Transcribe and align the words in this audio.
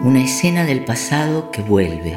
Una 0.00 0.22
escena 0.22 0.64
del 0.64 0.84
pasado 0.84 1.50
que 1.50 1.60
vuelve, 1.60 2.16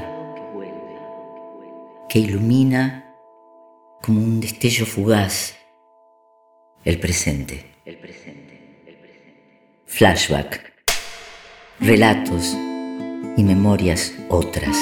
que 2.08 2.20
ilumina 2.20 3.16
como 4.04 4.22
un 4.22 4.40
destello 4.40 4.86
fugaz 4.86 5.58
el 6.86 7.00
presente. 7.00 7.66
Flashback, 9.88 10.74
relatos 11.80 12.56
y 13.36 13.44
memorias 13.44 14.14
otras. 14.30 14.78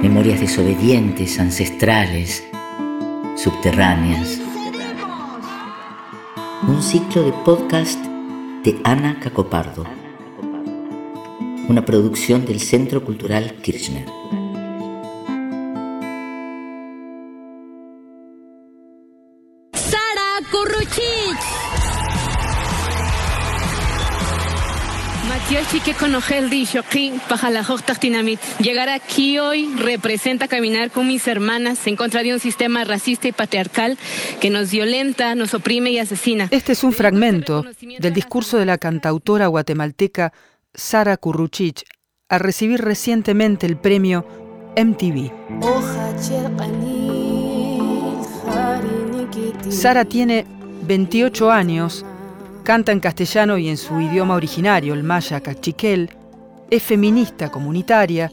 Memorias 0.00 0.40
desobedientes, 0.40 1.38
ancestrales, 1.38 2.42
subterráneas. 3.36 4.40
Un 6.66 6.82
ciclo 6.82 7.22
de 7.24 7.32
podcast 7.44 8.13
de 8.64 8.80
Ana 8.82 9.20
Cacopardo. 9.20 9.84
Una 11.68 11.84
producción 11.84 12.46
del 12.46 12.60
Centro 12.60 13.04
Cultural 13.04 13.56
Kirchner. 13.60 14.06
Llegar 28.60 28.88
aquí 28.88 29.38
hoy 29.38 29.74
representa 29.76 30.46
caminar 30.46 30.92
con 30.92 31.08
mis 31.08 31.26
hermanas 31.26 31.86
en 31.88 31.96
contra 31.96 32.22
de 32.22 32.32
un 32.32 32.38
sistema 32.38 32.84
racista 32.84 33.26
y 33.26 33.32
patriarcal 33.32 33.98
que 34.40 34.50
nos 34.50 34.70
violenta, 34.70 35.34
nos 35.34 35.52
oprime 35.52 35.90
y 35.90 35.98
asesina. 35.98 36.46
Este 36.52 36.72
es 36.72 36.84
un 36.84 36.92
fragmento 36.92 37.64
del 37.98 38.14
discurso 38.14 38.56
de 38.56 38.66
la 38.66 38.78
cantautora 38.78 39.48
guatemalteca 39.48 40.32
Sara 40.74 41.16
Curruchich 41.16 41.84
al 42.28 42.40
recibir 42.40 42.80
recientemente 42.80 43.66
el 43.66 43.76
premio 43.76 44.24
MTV. 44.76 45.32
Sara 49.70 50.04
tiene 50.04 50.46
28 50.86 51.50
años, 51.50 52.04
canta 52.64 52.92
en 52.92 53.00
castellano 53.00 53.58
y 53.58 53.68
en 53.68 53.76
su 53.76 54.00
idioma 54.00 54.34
originario, 54.34 54.94
el 54.94 55.04
maya 55.04 55.40
cachiquel, 55.40 56.10
es 56.70 56.82
feminista 56.82 57.50
comunitaria 57.50 58.32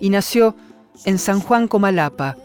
y 0.00 0.10
nació 0.10 0.54
en 1.06 1.18
San 1.18 1.40
Juan 1.40 1.66
Comalapa, 1.66 2.36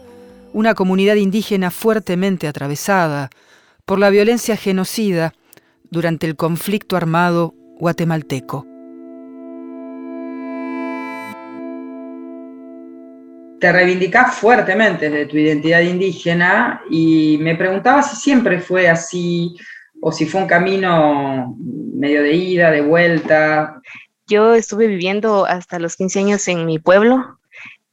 una 0.52 0.74
comunidad 0.74 1.16
indígena 1.16 1.70
fuertemente 1.70 2.48
atravesada 2.48 3.30
por 3.84 3.98
la 3.98 4.10
violencia 4.10 4.56
genocida 4.56 5.34
durante 5.90 6.26
el 6.26 6.36
conflicto 6.36 6.96
armado 6.96 7.54
guatemalteco. 7.78 8.66
te 13.58 13.72
reivindicás 13.72 14.34
fuertemente 14.34 15.08
de 15.08 15.26
tu 15.26 15.38
identidad 15.38 15.80
indígena 15.80 16.82
y 16.90 17.38
me 17.40 17.56
preguntaba 17.56 18.02
si 18.02 18.16
siempre 18.16 18.60
fue 18.60 18.88
así 18.88 19.56
o 20.00 20.12
si 20.12 20.26
fue 20.26 20.42
un 20.42 20.46
camino 20.46 21.56
medio 21.94 22.22
de 22.22 22.32
ida, 22.34 22.70
de 22.70 22.82
vuelta. 22.82 23.80
Yo 24.26 24.54
estuve 24.54 24.86
viviendo 24.86 25.46
hasta 25.46 25.78
los 25.78 25.96
15 25.96 26.20
años 26.20 26.48
en 26.48 26.66
mi 26.66 26.78
pueblo. 26.78 27.38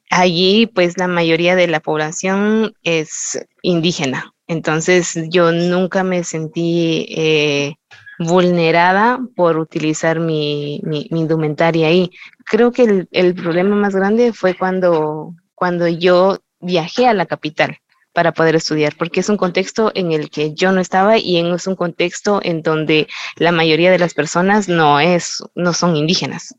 Allí 0.10 0.68
pues 0.68 0.98
la 0.98 1.08
mayoría 1.08 1.56
de 1.56 1.68
la 1.68 1.80
población 1.80 2.76
es 2.84 3.44
indígena. 3.62 4.34
Entonces 4.48 5.18
yo 5.30 5.52
nunca 5.52 6.04
me 6.04 6.24
sentí 6.24 7.08
eh, 7.10 7.76
vulnerada 8.20 9.20
por 9.36 9.58
utilizar 9.58 10.20
mi, 10.20 10.82
mi, 10.84 11.08
indumentaria 11.10 11.88
ahí. 11.88 12.12
Creo 12.46 12.72
que 12.72 12.84
el, 12.84 13.08
el 13.12 13.34
problema 13.34 13.76
más 13.76 13.96
grande 13.96 14.34
fue 14.34 14.56
cuando 14.56 15.34
cuando 15.56 15.88
yo 15.88 16.40
viajé 16.60 17.08
a 17.08 17.14
la 17.14 17.26
capital 17.26 17.78
para 18.14 18.32
poder 18.32 18.56
estudiar, 18.56 18.96
porque 18.98 19.20
es 19.20 19.30
un 19.30 19.38
contexto 19.38 19.92
en 19.96 20.12
el 20.12 20.30
que 20.30 20.54
yo 20.54 20.72
no 20.72 20.80
estaba 20.80 21.18
y 21.18 21.40
es 21.40 21.68
un 21.68 21.76
contexto 21.76 22.40
en 22.44 22.62
donde 22.62 23.08
la 23.38 23.52
mayoría 23.52 23.92
de 23.92 24.00
las 24.00 24.14
personas 24.14 24.70
no, 24.70 25.00
es, 25.00 25.44
no 25.56 25.74
son 25.74 25.96
indígenas. 25.96 26.56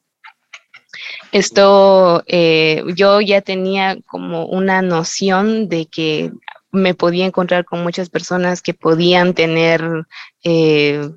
Esto, 1.32 2.22
eh, 2.26 2.82
yo 2.94 3.20
ya 3.20 3.40
tenía 3.40 3.96
como 4.06 4.46
una 4.46 4.82
noción 4.82 5.68
de 5.68 5.86
que 5.86 6.32
me 6.70 6.94
podía 6.94 7.26
encontrar 7.26 7.64
con 7.64 7.82
muchas 7.82 8.10
personas 8.10 8.60
que 8.60 8.74
podían 8.74 9.34
tener 9.34 9.82
eh, 10.42 11.08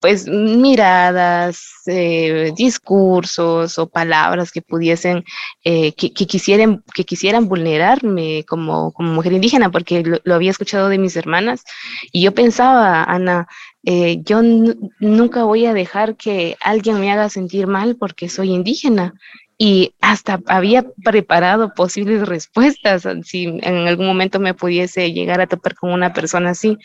pues 0.00 0.28
miradas, 0.28 1.64
eh, 1.86 2.52
discursos 2.56 3.78
o 3.78 3.88
palabras 3.88 4.52
que 4.52 4.62
pudiesen, 4.62 5.24
eh, 5.64 5.92
que, 5.92 6.10
quisieran, 6.12 6.84
que 6.94 7.04
quisieran 7.04 7.48
vulnerarme 7.48 8.44
como, 8.46 8.92
mujer 8.98 9.32
indígena, 9.32 9.70
porque 9.70 10.02
lo, 10.22 10.34
había 10.34 10.50
escuchado 10.50 10.88
de 10.88 10.98
mis 10.98 11.16
hermanas 11.16 11.64
y 12.12 12.22
yo 12.22 12.34
pensaba, 12.34 13.04
Ana, 13.04 13.48
eh, 13.84 14.18
yo 14.22 14.42
nunca 14.42 15.44
voy 15.44 15.66
a 15.66 15.72
dejar 15.72 16.16
que 16.16 16.56
alguien 16.60 17.00
me 17.00 17.10
haga 17.10 17.30
sentir 17.30 17.66
mal 17.66 17.96
porque 17.96 18.28
soy 18.28 18.50
indígena. 18.52 19.14
Y 19.58 19.94
hasta 20.02 20.42
había 20.48 20.84
preparado 21.02 21.72
posibles 21.72 22.28
respuestas 22.28 23.08
si 23.24 23.44
en 23.44 23.88
algún 23.88 24.06
momento 24.06 24.38
me 24.38 24.52
pudiese 24.52 25.12
llegar 25.12 25.40
a 25.40 25.46
topar 25.46 25.74
con 25.74 25.92
una 25.92 26.12
persona 26.12 26.50
así. 26.50 26.76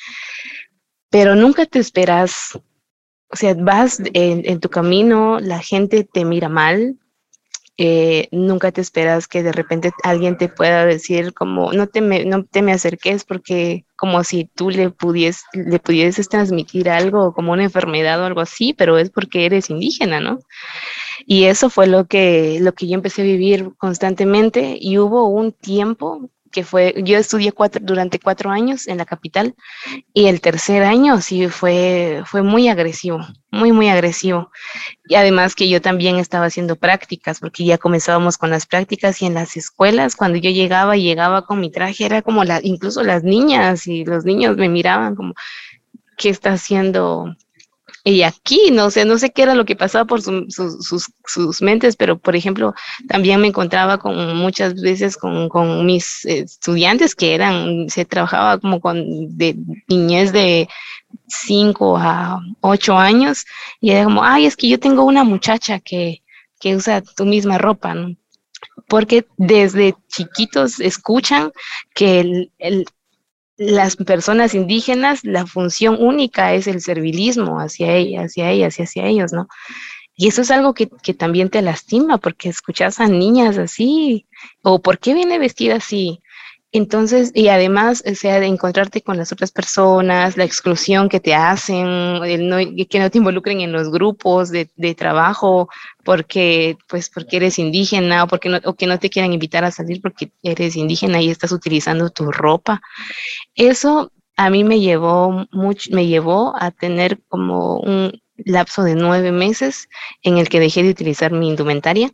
Pero 1.09 1.35
nunca 1.35 1.65
te 1.65 1.79
esperas 1.79 2.57
o 3.31 3.35
sea, 3.35 3.53
vas 3.53 4.01
en, 4.13 4.59
tu 4.59 4.69
camino, 4.69 5.39
la 5.39 5.59
gente 5.59 6.03
te 6.03 6.25
mira 6.25 6.49
mal, 6.49 6.97
eh, 7.77 8.27
nunca 8.31 8.71
te 8.71 8.81
esperas 8.81 9.27
que 9.27 9.41
de 9.41 9.53
repente 9.53 9.91
alguien 10.03 10.37
te 10.37 10.49
pueda 10.49 10.85
decir 10.85 11.33
como 11.33 11.71
no 11.73 11.87
te 11.87 12.01
me, 12.01 12.25
no 12.25 12.43
te 12.43 12.61
me 12.61 12.73
acerques 12.73 13.23
porque 13.23 13.85
como 13.95 14.23
si 14.23 14.45
tú 14.45 14.69
le, 14.69 14.89
pudies, 14.89 15.45
le 15.53 15.79
pudieses 15.79 16.27
transmitir 16.27 16.89
algo 16.89 17.33
como 17.33 17.53
una 17.53 17.63
enfermedad 17.63 18.21
o 18.21 18.25
algo 18.25 18.41
así, 18.41 18.73
pero 18.73 18.97
es 18.97 19.09
porque 19.09 19.45
eres 19.45 19.69
indígena, 19.69 20.19
¿no? 20.19 20.39
Y 21.25 21.45
eso 21.45 21.69
fue 21.69 21.87
lo 21.87 22.05
que, 22.05 22.59
lo 22.61 22.73
que 22.73 22.87
yo 22.87 22.95
empecé 22.95 23.21
a 23.21 23.25
vivir 23.25 23.71
constantemente 23.77 24.77
y 24.79 24.97
hubo 24.97 25.27
un 25.27 25.51
tiempo 25.51 26.29
que 26.51 26.63
fue, 26.63 26.93
yo 27.03 27.17
estudié 27.17 27.51
cuatro, 27.51 27.81
durante 27.83 28.19
cuatro 28.19 28.51
años 28.51 28.87
en 28.87 28.97
la 28.97 29.05
capital 29.05 29.55
y 30.13 30.27
el 30.27 30.41
tercer 30.41 30.83
año 30.83 31.21
sí 31.21 31.47
fue, 31.47 32.23
fue 32.25 32.41
muy 32.41 32.67
agresivo, 32.67 33.19
muy, 33.51 33.71
muy 33.71 33.89
agresivo. 33.89 34.51
Y 35.05 35.15
además 35.15 35.55
que 35.55 35.69
yo 35.69 35.81
también 35.81 36.17
estaba 36.17 36.45
haciendo 36.45 36.75
prácticas, 36.75 37.39
porque 37.39 37.65
ya 37.65 37.77
comenzábamos 37.77 38.37
con 38.37 38.49
las 38.49 38.65
prácticas 38.65 39.21
y 39.21 39.25
en 39.25 39.33
las 39.33 39.57
escuelas, 39.57 40.15
cuando 40.15 40.37
yo 40.37 40.51
llegaba 40.51 40.97
y 40.97 41.03
llegaba 41.03 41.45
con 41.45 41.59
mi 41.59 41.71
traje, 41.71 42.05
era 42.05 42.21
como 42.21 42.43
la, 42.43 42.59
incluso 42.61 43.03
las 43.03 43.23
niñas 43.23 43.87
y 43.87 44.05
los 44.05 44.25
niños 44.25 44.57
me 44.57 44.69
miraban 44.69 45.15
como, 45.15 45.33
¿qué 46.17 46.29
está 46.29 46.53
haciendo 46.53 47.35
y 48.03 48.23
aquí, 48.23 48.71
no 48.71 48.89
sé, 48.89 49.05
no 49.05 49.17
sé 49.19 49.31
qué 49.31 49.43
era 49.43 49.53
lo 49.53 49.65
que 49.65 49.75
pasaba 49.75 50.05
por 50.05 50.21
sus, 50.21 51.61
mentes, 51.61 51.95
pero 51.95 52.17
por 52.17 52.35
ejemplo, 52.35 52.73
también 53.07 53.39
me 53.39 53.47
encontraba 53.47 53.99
con 53.99 54.37
muchas 54.37 54.73
veces 54.81 55.17
con, 55.17 55.85
mis 55.85 56.25
estudiantes 56.25 57.13
que 57.13 57.35
eran, 57.35 57.89
se 57.89 58.05
trabajaba 58.05 58.59
como 58.59 58.79
con 58.79 59.37
de 59.37 59.55
niñez 59.87 60.33
de 60.33 60.67
5 61.27 61.97
a 61.97 62.39
8 62.61 62.97
años 62.97 63.45
y 63.79 63.91
era 63.91 64.05
como, 64.05 64.23
ay, 64.23 64.45
es 64.45 64.55
que 64.55 64.69
yo 64.69 64.79
tengo 64.79 65.03
una 65.03 65.23
muchacha 65.23 65.79
que, 65.79 66.23
que 66.59 66.75
usa 66.75 67.01
tu 67.01 67.25
misma 67.25 67.57
ropa, 67.59 67.93
¿no? 67.93 68.15
Porque 68.87 69.27
desde 69.37 69.95
chiquitos 70.09 70.79
escuchan 70.79 71.51
que 71.93 72.49
el 72.57 72.85
las 73.61 73.95
personas 73.95 74.55
indígenas, 74.55 75.23
la 75.23 75.45
función 75.45 75.97
única 75.99 76.55
es 76.55 76.65
el 76.65 76.81
servilismo 76.81 77.59
hacia 77.59 77.93
ellas, 77.93 78.25
hacia 78.25 78.49
ellas 78.49 78.79
y 78.79 78.81
hacia 78.81 79.05
ellos, 79.05 79.33
¿no? 79.33 79.47
Y 80.15 80.29
eso 80.29 80.41
es 80.41 80.49
algo 80.49 80.73
que, 80.73 80.89
que, 81.03 81.13
también 81.13 81.49
te 81.49 81.61
lastima 81.61 82.17
porque 82.17 82.49
escuchas 82.49 82.99
a 82.99 83.07
niñas 83.07 83.59
así, 83.59 84.25
o 84.63 84.81
¿por 84.81 84.97
qué 84.97 85.13
viene 85.13 85.37
vestida 85.37 85.75
así? 85.75 86.23
Entonces, 86.73 87.31
y 87.35 87.49
además, 87.49 88.01
o 88.09 88.15
sea, 88.15 88.39
de 88.39 88.45
encontrarte 88.45 89.01
con 89.01 89.17
las 89.17 89.33
otras 89.33 89.51
personas, 89.51 90.37
la 90.37 90.45
exclusión 90.45 91.09
que 91.09 91.19
te 91.19 91.33
hacen, 91.33 91.85
el 92.23 92.87
que 92.89 92.99
no 92.99 93.09
te 93.09 93.17
involucren 93.17 93.59
en 93.59 93.73
los 93.73 93.91
grupos 93.91 94.51
de, 94.51 94.69
de, 94.77 94.95
trabajo 94.95 95.67
porque, 96.05 96.77
pues, 96.87 97.09
porque 97.09 97.37
eres 97.37 97.59
indígena 97.59 98.23
o, 98.23 98.27
porque 98.27 98.47
no, 98.47 98.59
o 98.63 98.75
que 98.75 98.87
no 98.87 98.99
te 98.99 99.09
quieran 99.09 99.33
invitar 99.33 99.65
a 99.65 99.71
salir 99.71 100.01
porque 100.01 100.31
eres 100.43 100.77
indígena 100.77 101.21
y 101.21 101.29
estás 101.29 101.51
utilizando 101.51 102.09
tu 102.09 102.31
ropa. 102.31 102.81
Eso 103.55 104.11
a 104.37 104.49
mí 104.49 104.63
me 104.63 104.79
llevó, 104.79 105.45
mucho, 105.51 105.89
me 105.93 106.07
llevó 106.07 106.55
a 106.57 106.71
tener 106.71 107.21
como 107.27 107.79
un 107.79 108.21
lapso 108.37 108.83
de 108.83 108.95
nueve 108.95 109.31
meses 109.31 109.89
en 110.23 110.37
el 110.37 110.49
que 110.49 110.61
dejé 110.61 110.83
de 110.83 110.91
utilizar 110.91 111.31
mi 111.33 111.49
indumentaria, 111.49 112.11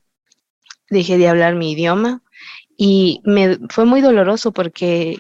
dejé 0.90 1.18
de 1.18 1.30
hablar 1.30 1.56
mi 1.56 1.74
idioma, 1.74 2.24
y 2.78 3.22
me 3.26 3.58
fue 3.70 3.86
muy 3.86 4.02
doloroso 4.02 4.52
porque 4.52 5.18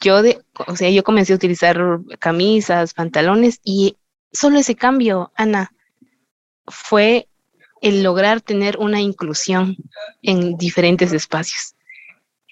yo, 0.00 0.20
o 0.66 0.76
sea, 0.76 0.90
yo 0.90 1.02
comencé 1.02 1.32
a 1.32 1.36
utilizar 1.36 1.80
camisas, 2.18 2.92
pantalones 2.92 3.60
y 3.64 3.96
solo 4.30 4.58
ese 4.58 4.74
cambio, 4.74 5.32
Ana, 5.34 5.72
fue 6.66 7.28
el 7.80 8.02
lograr 8.02 8.42
tener 8.42 8.76
una 8.78 9.00
inclusión 9.00 9.76
en 10.22 10.58
diferentes 10.58 11.12
espacios. 11.12 11.74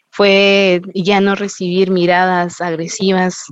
Fue 0.08 0.80
ya 0.94 1.20
no 1.20 1.34
recibir 1.34 1.90
miradas 1.90 2.62
agresivas 2.62 3.44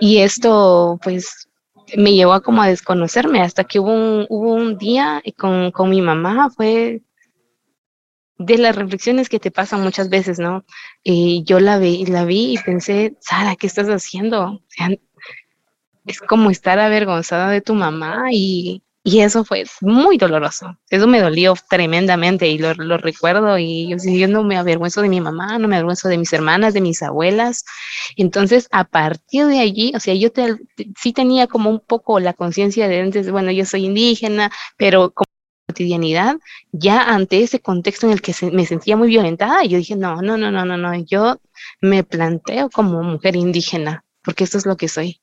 y 0.00 0.18
esto 0.18 0.98
pues 1.02 1.48
me 1.96 2.14
llevó 2.14 2.32
a 2.32 2.40
como 2.40 2.62
a 2.62 2.68
desconocerme 2.68 3.42
hasta 3.42 3.62
que 3.62 3.78
hubo 3.78 3.92
un, 3.92 4.26
hubo 4.28 4.54
un 4.54 4.76
día 4.78 5.22
con, 5.36 5.70
con 5.70 5.90
mi 5.90 6.00
mamá, 6.00 6.50
fue 6.50 7.02
de 8.40 8.56
las 8.56 8.74
reflexiones 8.74 9.28
que 9.28 9.38
te 9.38 9.50
pasan 9.50 9.82
muchas 9.82 10.08
veces, 10.08 10.38
¿no? 10.38 10.64
Y 11.04 11.44
yo 11.44 11.60
la 11.60 11.78
vi, 11.78 12.06
la 12.06 12.24
vi 12.24 12.54
y 12.54 12.58
pensé, 12.58 13.16
Sara, 13.20 13.54
¿qué 13.54 13.66
estás 13.66 13.88
haciendo? 13.88 14.62
es 16.06 16.20
como 16.20 16.50
estar 16.50 16.78
avergonzada 16.78 17.50
de 17.50 17.60
tu 17.60 17.74
mamá 17.74 18.28
y, 18.32 18.82
y, 19.04 19.20
eso 19.20 19.44
fue 19.44 19.64
muy 19.82 20.16
doloroso. 20.16 20.78
Eso 20.88 21.06
me 21.06 21.20
dolió 21.20 21.54
tremendamente 21.68 22.48
y 22.48 22.56
lo, 22.56 22.72
lo 22.74 22.96
recuerdo 22.96 23.58
y 23.58 23.88
yo, 23.88 23.98
yo, 24.02 24.26
no 24.26 24.42
me 24.42 24.56
avergüenzo 24.56 25.02
de 25.02 25.10
mi 25.10 25.20
mamá, 25.20 25.58
no 25.58 25.68
me 25.68 25.76
avergüenzo 25.76 26.08
de 26.08 26.16
mis 26.16 26.32
hermanas, 26.32 26.72
de 26.72 26.80
mis 26.80 27.02
abuelas. 27.02 27.64
Entonces, 28.16 28.68
a 28.72 28.84
partir 28.84 29.46
de 29.46 29.60
allí, 29.60 29.92
o 29.94 30.00
sea, 30.00 30.14
yo 30.14 30.30
sí 30.98 31.12
tenía 31.12 31.46
como 31.46 31.68
un 31.68 31.80
poco 31.80 32.18
la 32.20 32.32
conciencia 32.32 32.88
de 32.88 33.00
antes, 33.00 33.30
bueno, 33.30 33.52
yo 33.52 33.66
soy 33.66 33.84
indígena, 33.84 34.50
pero 34.78 35.10
como 35.12 35.29
cotidianidad, 35.70 36.36
ya 36.72 37.02
ante 37.02 37.42
ese 37.42 37.60
contexto 37.60 38.06
en 38.06 38.12
el 38.12 38.22
que 38.22 38.34
me 38.52 38.66
sentía 38.66 38.96
muy 38.96 39.08
violentada, 39.08 39.64
yo 39.64 39.78
dije, 39.78 39.96
no, 39.96 40.20
no, 40.22 40.36
no, 40.36 40.50
no, 40.50 40.64
no, 40.64 40.76
no, 40.76 40.94
yo 40.94 41.40
me 41.80 42.02
planteo 42.04 42.70
como 42.70 43.02
mujer 43.02 43.36
indígena, 43.36 44.04
porque 44.22 44.44
esto 44.44 44.58
es 44.58 44.66
lo 44.66 44.76
que 44.76 44.88
soy. 44.88 45.20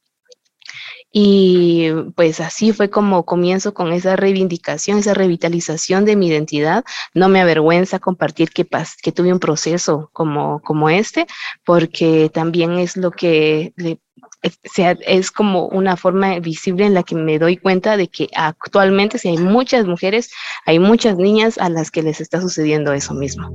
Y 1.12 1.90
pues 2.16 2.40
así 2.42 2.74
fue 2.74 2.90
como 2.90 3.26
comienzo 3.26 3.74
con 3.74 3.94
esa 3.94 4.16
reivindicación, 4.16 5.00
esa 5.00 5.14
revitalización 5.14 6.06
de 6.06 6.16
mi 6.16 6.28
identidad. 6.28 6.84
No 7.14 7.30
me 7.30 7.42
avergüenza 7.42 8.00
compartir 8.00 8.50
que, 8.50 8.68
que 9.02 9.12
tuve 9.12 9.32
un 9.32 9.40
proceso 9.40 10.10
como, 10.14 10.62
como 10.62 10.90
este, 10.90 11.26
porque 11.66 12.30
también 12.34 12.78
es 12.78 12.98
lo 12.98 13.12
que 13.12 13.74
le 13.78 14.00
es 14.42 15.32
como 15.32 15.68
una 15.68 15.98
forma 15.98 16.40
visible 16.40 16.86
en 16.86 16.94
la 16.94 17.04
que 17.04 17.16
me 17.16 17.40
doy 17.40 17.58
cuenta 17.58 17.98
de 17.98 18.08
que 18.08 18.30
actualmente 18.36 19.18
si 19.18 19.30
hay 19.30 19.38
muchas 19.38 19.86
mujeres, 19.86 20.32
hay 20.66 20.80
muchas 20.80 21.18
niñas 21.18 21.58
a 21.58 21.70
las 21.70 21.92
que 21.92 22.04
les 22.04 22.22
está 22.22 22.42
sucediendo 22.42 22.94
eso 22.94 23.14
mismo. 23.14 23.50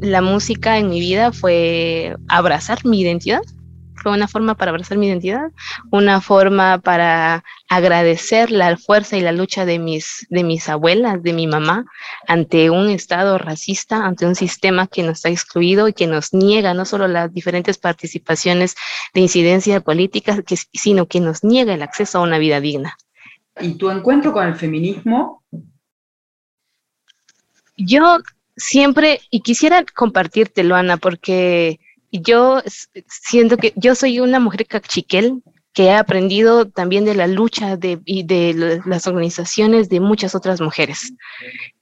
La 0.00 0.22
música 0.22 0.78
en 0.78 0.90
mi 0.90 1.00
vida 1.00 1.32
fue 1.32 2.16
abrazar 2.28 2.84
mi 2.84 3.00
identidad, 3.00 3.42
fue 4.02 4.12
una 4.12 4.28
forma 4.28 4.54
para 4.54 4.70
abrazar 4.70 4.98
mi 4.98 5.08
identidad, 5.08 5.50
una 5.90 6.20
forma 6.20 6.78
para 6.78 7.44
agradecer 7.68 8.50
la 8.50 8.76
fuerza 8.76 9.16
y 9.16 9.20
la 9.20 9.32
lucha 9.32 9.64
de 9.64 9.78
mis, 9.78 10.26
de 10.30 10.44
mis 10.44 10.68
abuelas, 10.68 11.22
de 11.22 11.32
mi 11.32 11.46
mamá, 11.46 11.84
ante 12.26 12.70
un 12.70 12.88
Estado 12.88 13.38
racista, 13.38 14.04
ante 14.04 14.26
un 14.26 14.34
sistema 14.34 14.86
que 14.86 15.02
nos 15.02 15.24
ha 15.24 15.30
excluido 15.30 15.88
y 15.88 15.92
que 15.92 16.06
nos 16.06 16.32
niega 16.32 16.74
no 16.74 16.84
solo 16.84 17.08
las 17.08 17.32
diferentes 17.32 17.78
participaciones 17.78 18.74
de 19.14 19.20
incidencia 19.20 19.80
política, 19.80 20.36
sino 20.72 21.06
que 21.06 21.20
nos 21.20 21.44
niega 21.44 21.74
el 21.74 21.82
acceso 21.82 22.18
a 22.18 22.22
una 22.22 22.38
vida 22.38 22.60
digna. 22.60 22.96
¿Y 23.60 23.74
tu 23.74 23.90
encuentro 23.90 24.32
con 24.32 24.46
el 24.46 24.54
feminismo? 24.54 25.42
Yo 27.76 28.18
siempre, 28.56 29.20
y 29.30 29.40
quisiera 29.40 29.84
compartírtelo, 29.94 30.74
Ana, 30.74 30.96
porque 30.96 31.80
yo 32.12 32.62
siento 33.06 33.56
que 33.56 33.72
yo 33.76 33.94
soy 33.94 34.20
una 34.20 34.40
mujer 34.40 34.66
cachiquel 34.66 35.42
que 35.72 35.84
he 35.84 35.94
aprendido 35.94 36.68
también 36.68 37.04
de 37.04 37.14
la 37.14 37.28
lucha 37.28 37.76
de, 37.76 38.00
y 38.04 38.24
de 38.24 38.80
las 38.84 39.06
organizaciones 39.06 39.88
de 39.88 40.00
muchas 40.00 40.34
otras 40.34 40.60
mujeres 40.60 41.12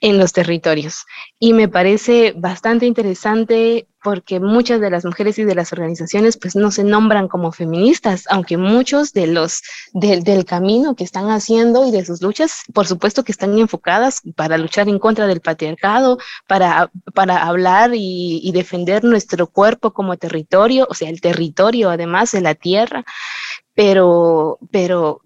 en 0.01 0.19
los 0.19 0.35
territorios. 0.35 1.07
Y 1.39 1.55
me 1.55 1.69
parece 1.69 2.35
bastante 2.37 2.85
interesante 2.85 3.87
porque 4.07 4.39
muchas 4.39 4.81
de 4.81 4.89
las 4.89 5.05
mujeres 5.05 5.37
y 5.37 5.43
de 5.43 5.57
las 5.57 5.73
organizaciones 5.73 6.37
pues 6.37 6.55
no 6.55 6.71
se 6.71 6.85
nombran 6.85 7.27
como 7.27 7.51
feministas, 7.51 8.23
aunque 8.31 8.57
muchos 8.57 9.13
de 9.13 9.27
los 9.27 9.63
del 9.95 10.45
camino 10.45 10.95
que 10.95 11.03
están 11.03 11.29
haciendo 11.29 11.85
y 11.89 11.91
de 11.91 12.05
sus 12.05 12.23
luchas, 12.23 12.63
por 12.73 12.87
supuesto 12.87 13.25
que 13.25 13.33
están 13.33 13.59
enfocadas 13.59 14.23
para 14.37 14.59
luchar 14.59 14.89
en 14.89 15.01
contra 15.01 15.27
del 15.27 15.41
patriarcado, 15.41 16.19
para, 16.47 16.89
para 17.15 17.49
hablar 17.49 17.97
y, 17.97 18.41
y 18.45 18.53
defender 18.53 19.03
nuestro 19.03 19.49
cuerpo 19.49 19.93
como 19.93 20.17
territorio, 20.17 20.87
o 20.89 20.95
sea, 20.95 21.11
el 21.11 21.21
territorio 21.21 21.91
además 21.91 22.31
de 22.31 22.43
la 22.43 22.55
tierra 22.55 23.05
pero, 23.77 24.59
pero 24.71 25.21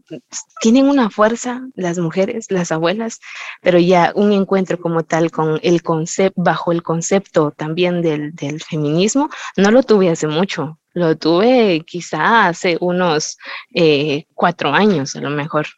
tienen 0.61 0.89
una 0.89 1.09
fuerza 1.09 1.63
las 1.77 1.99
mujeres, 1.99 2.51
las 2.51 2.73
abuelas, 2.73 3.21
pero 3.63 3.79
ya 3.79 4.13
un 4.17 4.33
encuentro 4.33 4.79
como 4.81 5.05
tal 5.05 5.31
con 5.31 5.61
el 5.63 5.83
concepto, 5.85 6.43
bajo 6.43 6.73
el 6.73 6.83
concepto 6.83 7.53
también 7.53 8.03
del, 8.03 8.35
feminismo, 8.61 9.31
no 9.57 9.71
lo 9.71 9.85
tuve 9.85 10.11
hace 10.11 10.27
mucho, 10.27 10.81
lo 10.95 11.17
tuve 11.17 11.85
quizá 11.87 12.49
hace 12.49 12.77
unos 12.81 13.39
eh, 13.73 14.27
cuatro 14.35 14.73
años 14.73 15.15
a 15.15 15.21
lo 15.21 15.31
mejor. 15.31 15.69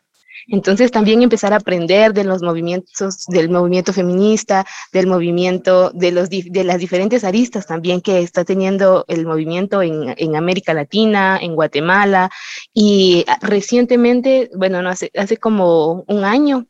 Entonces 0.49 0.91
también 0.91 1.23
empezar 1.23 1.53
a 1.53 1.57
aprender 1.57 2.13
de 2.13 2.25
los 2.25 2.43
movimientos, 2.43 3.25
del 3.27 3.51
movimiento 3.51 3.93
feminista, 3.93 4.67
del 4.93 5.07
movimiento, 5.07 5.91
de, 5.91 6.13
los, 6.13 6.29
de 6.31 6.65
las 6.65 6.79
diferentes 6.79 7.25
aristas 7.25 7.67
también 7.67 8.01
que 8.01 8.21
está 8.21 8.45
teniendo 8.45 9.05
el 9.09 9.27
movimiento 9.27 9.83
en, 9.83 10.15
en 10.17 10.37
América 10.37 10.75
Latina, 10.75 11.39
en 11.41 11.55
Guatemala. 11.55 12.31
Y 12.73 13.25
recientemente, 13.41 14.51
bueno, 14.55 14.83
no 14.83 14.91
hace, 14.91 15.11
hace 15.15 15.37
como 15.37 16.05
un 16.09 16.25
año, 16.25 16.67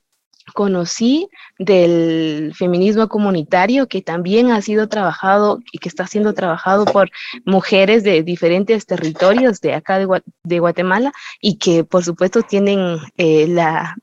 conocí 0.55 1.29
del 1.59 2.53
feminismo 2.55 3.09
comunitario 3.09 3.89
que 3.89 4.03
también 4.03 4.50
ha 4.50 4.61
sido 4.62 4.89
trabajado 4.89 5.61
y 5.73 5.79
que 5.79 5.89
está 5.89 6.06
siendo 6.06 6.35
trabajado 6.35 6.85
por 6.85 7.11
mujeres 7.44 8.03
de 8.05 8.23
diferentes 8.23 8.87
territorios 8.87 9.61
de 9.61 9.75
acá 9.75 9.99
de, 9.99 10.59
Guatemala 10.59 11.12
y 11.41 11.59
que 11.59 11.85
por 11.85 12.05
supuesto 12.05 12.43
tienen 12.43 12.99
eh, 13.17 13.47
la 13.49 13.97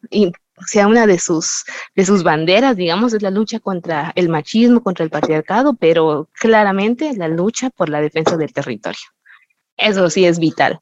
sea 0.65 0.87
una 0.87 1.07
de 1.07 1.19
sus, 1.19 1.63
de 1.95 2.05
sus 2.05 2.23
banderas, 2.23 2.75
digamos, 2.75 3.13
es 3.13 3.21
la 3.21 3.31
lucha 3.31 3.59
contra 3.59 4.11
el 4.15 4.29
machismo, 4.29 4.83
contra 4.83 5.05
el 5.05 5.09
patriarcado, 5.09 5.73
pero 5.75 6.29
claramente 6.33 7.13
la 7.15 7.27
lucha 7.27 7.69
por 7.69 7.89
la 7.89 8.01
defensa 8.01 8.37
del 8.37 8.51
territorio. 8.53 8.99
Eso 9.77 10.09
sí 10.09 10.25
es 10.25 10.39
vital. 10.39 10.79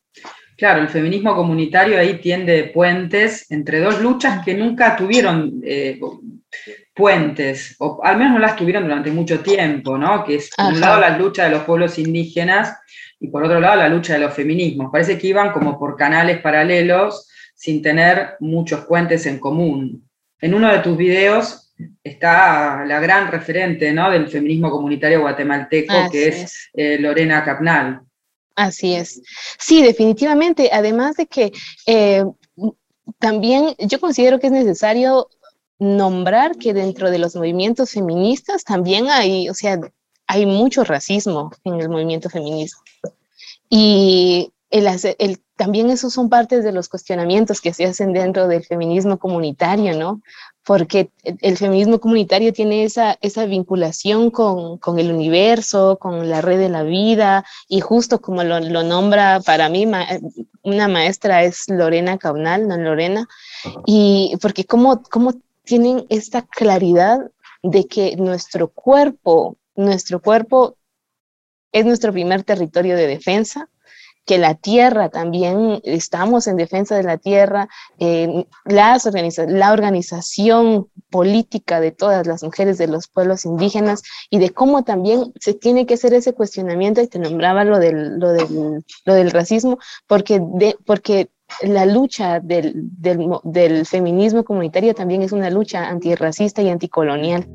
Claro, 0.58 0.82
el 0.82 0.90
feminismo 0.90 1.36
comunitario 1.36 2.00
ahí 2.00 2.16
tiende 2.16 2.72
puentes 2.74 3.50
entre 3.52 3.80
dos 3.80 4.02
luchas 4.02 4.44
que 4.44 4.56
nunca 4.56 4.96
tuvieron 4.96 5.62
eh, 5.64 6.00
puentes, 6.96 7.76
o 7.78 8.00
al 8.04 8.18
menos 8.18 8.34
no 8.34 8.40
las 8.40 8.56
tuvieron 8.56 8.84
durante 8.84 9.12
mucho 9.12 9.42
tiempo, 9.42 10.00
¿no? 10.00 10.26
Que 10.26 10.36
es, 10.36 10.50
por 10.56 10.74
un 10.74 10.80
lado, 10.80 11.00
la 11.00 11.16
lucha 11.16 11.44
de 11.44 11.52
los 11.52 11.64
pueblos 11.64 12.00
indígenas 12.00 12.76
y 13.20 13.28
por 13.28 13.44
otro 13.44 13.60
lado, 13.60 13.78
la 13.78 13.90
lucha 13.90 14.14
de 14.14 14.20
los 14.20 14.34
feminismos. 14.34 14.90
Parece 14.92 15.18
que 15.18 15.28
iban 15.28 15.52
como 15.52 15.78
por 15.78 15.96
canales 15.96 16.42
paralelos 16.42 17.30
sin 17.54 17.84
tener 17.84 18.36
muchos 18.40 18.86
puentes 18.86 19.28
en 19.28 19.40
común. 19.40 20.10
En 20.42 20.54
uno 20.56 20.72
de 20.72 20.80
tus 20.80 20.98
videos 20.98 21.74
está 22.04 22.84
la 22.86 23.00
gran 23.00 23.32
referente 23.32 23.92
¿no? 23.92 24.10
del 24.10 24.28
feminismo 24.28 24.72
comunitario 24.72 25.22
guatemalteco, 25.22 26.10
que 26.12 26.28
es, 26.30 26.70
eh, 26.74 26.98
Lorena 27.00 27.44
Capnal. 27.44 28.02
Así 28.58 28.96
es. 28.96 29.22
Sí, 29.60 29.84
definitivamente. 29.84 30.72
Además 30.74 31.16
de 31.16 31.28
que 31.28 31.54
eh, 31.86 32.26
también 33.20 33.76
yo 33.78 34.00
considero 34.00 34.40
que 34.40 34.48
es 34.48 34.54
necesario 34.54 35.30
nombrar 35.78 36.58
que 36.58 36.74
dentro 36.74 37.12
de 37.12 37.20
los 37.20 37.36
movimientos 37.36 37.92
feministas 37.92 38.64
también 38.64 39.10
hay, 39.12 39.48
o 39.48 39.54
sea, 39.54 39.80
hay 40.26 40.48
mucho 40.48 40.84
racismo 40.84 41.52
en 41.64 41.80
el 41.80 41.88
movimiento 41.88 42.32
feminista. 42.32 42.80
Y 43.70 44.52
el, 44.70 44.88
el, 45.20 45.42
también 45.56 45.90
esos 45.90 46.14
son 46.14 46.30
partes 46.30 46.64
de 46.64 46.72
los 46.72 46.90
cuestionamientos 46.90 47.62
que 47.62 47.74
se 47.74 47.86
hacen 47.86 48.14
dentro 48.14 48.48
del 48.48 48.66
feminismo 48.66 49.18
comunitario, 49.18 49.98
¿no? 49.98 50.22
porque 50.68 51.12
el 51.24 51.56
feminismo 51.56 52.02
comunitario 52.02 52.52
tiene 52.52 52.84
esa, 52.84 53.18
esa 53.22 53.46
vinculación 53.46 54.32
con, 54.32 54.78
con, 54.80 55.00
el 55.00 55.14
universo, 55.14 55.98
con 55.98 56.30
la 56.30 56.42
red 56.42 56.60
de 56.60 56.68
la 56.68 56.84
vida, 56.84 57.46
y 57.70 57.80
justo 57.80 58.20
como 58.20 58.44
lo, 58.44 58.60
lo 58.60 58.84
nombra 58.84 59.40
para 59.40 59.70
mí, 59.70 59.90
una 60.64 60.90
maestra 60.90 61.44
es 61.44 61.70
Lorena 61.70 62.18
Caunal, 62.18 62.68
no 62.68 62.76
Lorena, 62.76 63.30
y 63.86 64.36
porque 64.42 64.66
cómo, 64.66 65.02
cómo 65.04 65.36
tienen 65.64 66.06
esta 66.10 66.42
claridad 66.42 67.20
de 67.64 67.88
que 67.88 68.18
nuestro 68.18 68.68
cuerpo, 68.68 69.56
nuestro 69.78 70.22
cuerpo 70.22 70.76
es 71.72 71.86
nuestro 71.86 72.12
primer 72.12 72.44
territorio 72.44 72.98
de 72.98 73.08
defensa, 73.08 73.70
que 74.28 74.38
la 74.38 74.56
tierra 74.56 75.08
también, 75.08 75.80
estamos 75.84 76.48
en 76.48 76.58
defensa 76.58 76.98
de 76.98 77.04
la 77.04 77.18
tierra, 77.18 77.70
las 78.66 79.10
la 79.48 79.72
organización 79.72 80.90
política 81.10 81.80
de 81.80 81.92
todas 81.92 82.28
las 82.28 82.44
mujeres 82.44 82.78
de 82.78 82.88
los 82.88 83.08
pueblos 83.08 83.46
indígenas 83.46 84.04
y 84.30 84.40
de 84.40 84.50
cómo 84.50 84.84
también 84.84 85.32
se 85.40 85.54
tiene 85.54 85.86
que 85.86 85.94
hacer 85.94 86.14
ese 86.14 86.34
cuestionamiento, 86.34 87.02
y 87.02 87.08
te 87.08 87.20
nombraba 87.20 87.64
lo 87.64 87.80
del, 87.80 88.20
lo 88.20 88.34
del, 88.34 88.84
lo 89.06 89.14
del 89.14 89.32
racismo, 89.32 89.80
porque, 90.08 90.42
de, 90.42 90.76
porque 90.86 91.30
la 91.62 91.86
lucha 91.86 92.42
del, 92.42 92.74
del, 92.76 93.30
del 93.44 93.86
feminismo 93.86 94.44
comunitario 94.44 94.94
también 94.94 95.22
es 95.22 95.32
una 95.32 95.50
lucha 95.50 95.88
antirracista 95.88 96.62
y 96.62 96.70
anticolonial. 96.70 97.48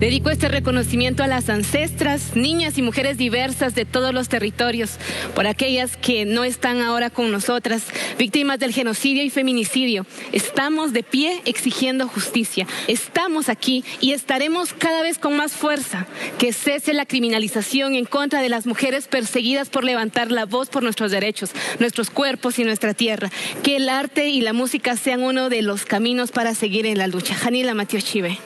Dedico 0.00 0.30
este 0.30 0.48
reconocimiento 0.48 1.22
a 1.22 1.26
las 1.26 1.50
ancestras, 1.50 2.34
niñas 2.34 2.78
y 2.78 2.82
mujeres 2.82 3.18
diversas 3.18 3.74
de 3.74 3.84
todos 3.84 4.14
los 4.14 4.30
territorios, 4.30 4.92
por 5.34 5.46
aquellas 5.46 5.98
que 5.98 6.24
no 6.24 6.42
están 6.42 6.80
ahora 6.80 7.10
con 7.10 7.30
nosotras, 7.30 7.82
víctimas 8.16 8.58
del 8.58 8.72
genocidio 8.72 9.22
y 9.22 9.28
feminicidio. 9.28 10.06
Estamos 10.32 10.94
de 10.94 11.02
pie 11.02 11.42
exigiendo 11.44 12.08
justicia. 12.08 12.66
Estamos 12.88 13.50
aquí 13.50 13.84
y 14.00 14.12
estaremos 14.12 14.72
cada 14.72 15.02
vez 15.02 15.18
con 15.18 15.36
más 15.36 15.52
fuerza. 15.52 16.06
Que 16.38 16.54
cese 16.54 16.94
la 16.94 17.04
criminalización 17.04 17.94
en 17.94 18.06
contra 18.06 18.40
de 18.40 18.48
las 18.48 18.66
mujeres 18.66 19.06
perseguidas 19.06 19.68
por 19.68 19.84
levantar 19.84 20.32
la 20.32 20.46
voz 20.46 20.70
por 20.70 20.82
nuestros 20.82 21.10
derechos, 21.10 21.50
nuestros 21.78 22.08
cuerpos 22.08 22.58
y 22.58 22.64
nuestra 22.64 22.94
tierra. 22.94 23.30
Que 23.62 23.76
el 23.76 23.90
arte 23.90 24.30
y 24.30 24.40
la 24.40 24.54
música 24.54 24.96
sean 24.96 25.22
uno 25.22 25.50
de 25.50 25.60
los 25.60 25.84
caminos 25.84 26.30
para 26.30 26.54
seguir 26.54 26.86
en 26.86 26.96
la 26.96 27.06
lucha. 27.06 27.34
Janila 27.34 27.74
Mateo 27.74 28.00
Chive. 28.00 28.38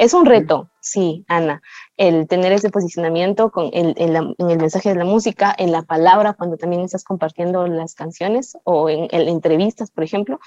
Es 0.00 0.14
un 0.14 0.24
reto, 0.24 0.70
sí, 0.80 1.26
Ana, 1.28 1.60
el 1.98 2.26
tener 2.26 2.52
ese 2.52 2.70
posicionamiento 2.70 3.50
con 3.50 3.68
en, 3.74 3.94
el 3.98 4.34
mensaje 4.38 4.88
de 4.88 4.94
la 4.94 5.04
música, 5.04 5.54
en 5.58 5.72
la 5.72 5.82
palabra, 5.82 6.32
cuando 6.32 6.56
también 6.56 6.80
estás 6.80 7.04
compartiendo 7.04 7.66
las 7.66 7.94
canciones 7.94 8.56
o 8.64 8.88
en, 8.88 9.08
en 9.10 9.28
entrevistas, 9.28 9.90
por 9.90 10.02
ejemplo. 10.02 10.40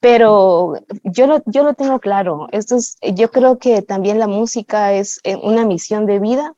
Pero 0.00 0.76
yo 1.04 1.26
lo, 1.26 1.42
yo 1.44 1.62
lo 1.62 1.74
tengo 1.74 2.00
claro. 2.00 2.48
Esto 2.52 2.76
es, 2.76 2.96
yo 3.02 3.30
creo 3.30 3.58
que 3.58 3.82
también 3.82 4.18
la 4.18 4.28
música 4.28 4.94
es 4.94 5.20
eh, 5.24 5.36
una 5.36 5.66
misión 5.66 6.06
de 6.06 6.18
vida 6.18 6.54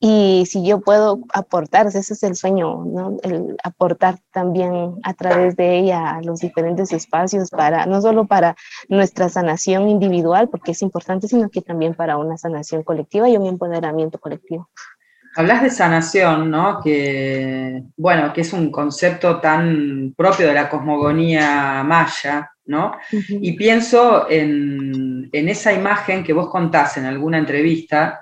y 0.00 0.44
si 0.46 0.64
yo 0.64 0.80
puedo 0.80 1.20
aportar, 1.34 1.88
ese 1.88 1.98
es 1.98 2.22
el 2.22 2.36
sueño, 2.36 2.84
¿no? 2.84 3.16
El 3.24 3.56
aportar 3.64 4.18
también 4.32 4.94
a 5.02 5.12
través 5.14 5.56
de 5.56 5.76
ella 5.78 6.10
a 6.10 6.22
los 6.22 6.38
diferentes 6.38 6.92
espacios 6.92 7.50
para, 7.50 7.84
no 7.86 8.00
solo 8.00 8.24
para 8.26 8.54
nuestra 8.88 9.28
sanación 9.28 9.88
individual, 9.88 10.48
porque 10.50 10.70
es 10.70 10.82
importante, 10.82 11.26
sino 11.26 11.50
que 11.50 11.62
también 11.62 11.94
para 11.94 12.16
una 12.16 12.38
sanación 12.38 12.84
colectiva 12.84 13.28
y 13.28 13.36
un 13.36 13.46
empoderamiento 13.46 14.18
colectivo. 14.20 14.70
Hablas 15.34 15.62
de 15.62 15.70
sanación, 15.70 16.48
¿no? 16.48 16.80
Que, 16.80 17.82
bueno, 17.96 18.32
que 18.32 18.42
es 18.42 18.52
un 18.52 18.70
concepto 18.70 19.40
tan 19.40 20.14
propio 20.16 20.46
de 20.46 20.54
la 20.54 20.68
cosmogonía 20.68 21.82
maya, 21.84 22.52
¿no? 22.66 22.92
Y 23.10 23.52
pienso 23.54 24.30
en, 24.30 25.28
en 25.32 25.48
esa 25.48 25.72
imagen 25.72 26.22
que 26.22 26.32
vos 26.32 26.48
contás 26.48 26.96
en 26.98 27.04
alguna 27.04 27.38
entrevista, 27.38 28.20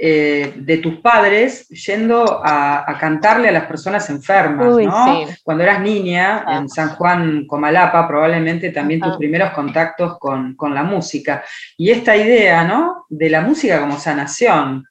eh, 0.00 0.54
de 0.56 0.76
tus 0.76 1.00
padres 1.00 1.66
yendo 1.70 2.40
a, 2.44 2.96
cantarle 3.00 3.48
a 3.48 3.52
las 3.52 3.64
personas 3.64 4.08
enfermas, 4.10 4.76
¿no? 4.76 5.26
Cuando 5.42 5.64
eras 5.64 5.80
niña 5.80 6.44
en 6.48 6.64
ah. 6.64 6.68
San 6.68 6.90
Juan 6.90 7.46
Comalapa, 7.48 8.06
probablemente 8.06 8.70
también 8.70 9.00
tus 9.00 9.16
primeros 9.16 9.50
contactos 9.50 10.16
con, 10.20 10.56
la 10.72 10.84
música. 10.84 11.42
Y 11.76 11.90
esta 11.90 12.16
idea, 12.16 12.62
¿no? 12.62 13.06
De 13.08 13.28
la 13.28 13.40
música 13.40 13.80
como 13.80 13.98
sanación. 13.98 14.84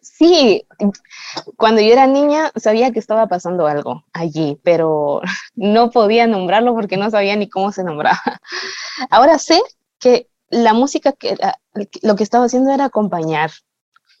Sí, 0.00 0.66
cuando 1.58 1.82
yo 1.82 1.92
era 1.92 2.06
niña 2.06 2.52
sabía 2.56 2.92
que 2.92 3.00
estaba 3.00 3.26
pasando 3.26 3.66
algo 3.66 4.02
allí, 4.14 4.58
pero 4.62 5.20
no 5.56 5.90
podía 5.90 6.26
nombrarlo 6.26 6.74
porque 6.74 6.96
no 6.96 7.10
sabía 7.10 7.36
ni 7.36 7.50
cómo 7.50 7.70
se 7.70 7.84
nombraba. 7.84 8.40
Ahora 9.10 9.36
sé 9.36 9.60
que 10.00 10.28
la 10.48 10.72
música 10.72 11.12
que 11.12 11.36
lo 12.00 12.16
que 12.16 12.22
estaba 12.22 12.46
haciendo 12.46 12.72
era 12.72 12.86
acompañar, 12.86 13.50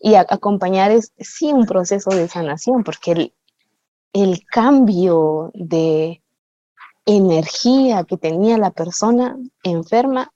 y 0.00 0.14
acompañar 0.14 0.90
es 0.90 1.12
sí 1.18 1.52
un 1.52 1.66
proceso 1.66 2.10
de 2.10 2.28
sanación, 2.28 2.84
porque 2.84 3.12
el, 3.12 3.34
el 4.12 4.44
cambio 4.46 5.50
de 5.54 6.22
energía 7.06 8.04
que 8.04 8.16
tenía 8.16 8.58
la 8.58 8.70
persona 8.70 9.36
enferma 9.62 10.32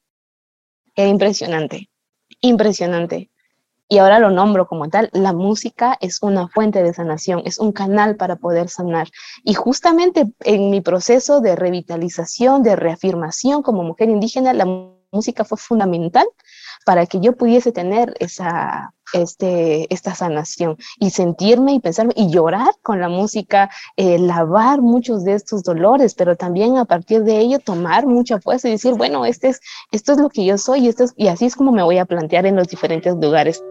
era 0.94 1.08
impresionante, 1.08 1.90
impresionante. 2.40 3.30
Y 3.88 3.98
ahora 3.98 4.20
lo 4.20 4.30
nombro 4.30 4.68
como 4.68 4.88
tal, 4.88 5.10
la 5.12 5.32
música 5.32 5.98
es 6.00 6.22
una 6.22 6.46
fuente 6.46 6.80
de 6.84 6.94
sanación, 6.94 7.42
es 7.44 7.58
un 7.58 7.72
canal 7.72 8.14
para 8.14 8.36
poder 8.36 8.68
sanar. 8.68 9.08
Y 9.42 9.54
justamente 9.54 10.32
en 10.40 10.70
mi 10.70 10.80
proceso 10.80 11.40
de 11.40 11.56
revitalización, 11.56 12.62
de 12.62 12.76
reafirmación 12.76 13.62
como 13.62 13.82
mujer 13.82 14.08
indígena, 14.08 14.52
la 14.52 14.64
música 15.10 15.44
fue 15.44 15.58
fundamental 15.58 16.24
para 16.86 17.06
que 17.06 17.18
yo 17.18 17.36
pudiese 17.36 17.72
tener 17.72 18.14
esa, 18.20 18.94
este, 19.12 19.92
esta 19.92 20.14
sanación 20.14 20.76
y 20.98 21.10
sentirme 21.10 21.74
y 21.74 21.80
pensarme 21.80 22.12
y 22.16 22.30
llorar 22.30 22.72
con 22.82 23.00
la 23.00 23.08
música, 23.08 23.70
eh, 23.96 24.18
lavar 24.18 24.80
muchos 24.80 25.24
de 25.24 25.34
estos 25.34 25.62
dolores, 25.62 26.14
pero 26.14 26.36
también 26.36 26.76
a 26.76 26.84
partir 26.84 27.22
de 27.24 27.38
ello 27.38 27.58
tomar 27.58 28.06
mucha 28.06 28.40
fuerza 28.40 28.68
y 28.68 28.72
decir, 28.72 28.94
bueno, 28.94 29.24
este 29.24 29.48
es, 29.48 29.60
esto 29.92 30.12
es 30.12 30.18
lo 30.18 30.28
que 30.28 30.44
yo 30.44 30.58
soy 30.58 30.88
esto 30.88 31.04
y 31.16 31.28
así 31.28 31.46
es 31.46 31.56
como 31.56 31.72
me 31.72 31.82
voy 31.82 31.98
a 31.98 32.04
plantear 32.04 32.46
en 32.46 32.56
los 32.56 32.68
diferentes 32.68 33.14
lugares. 33.16 33.62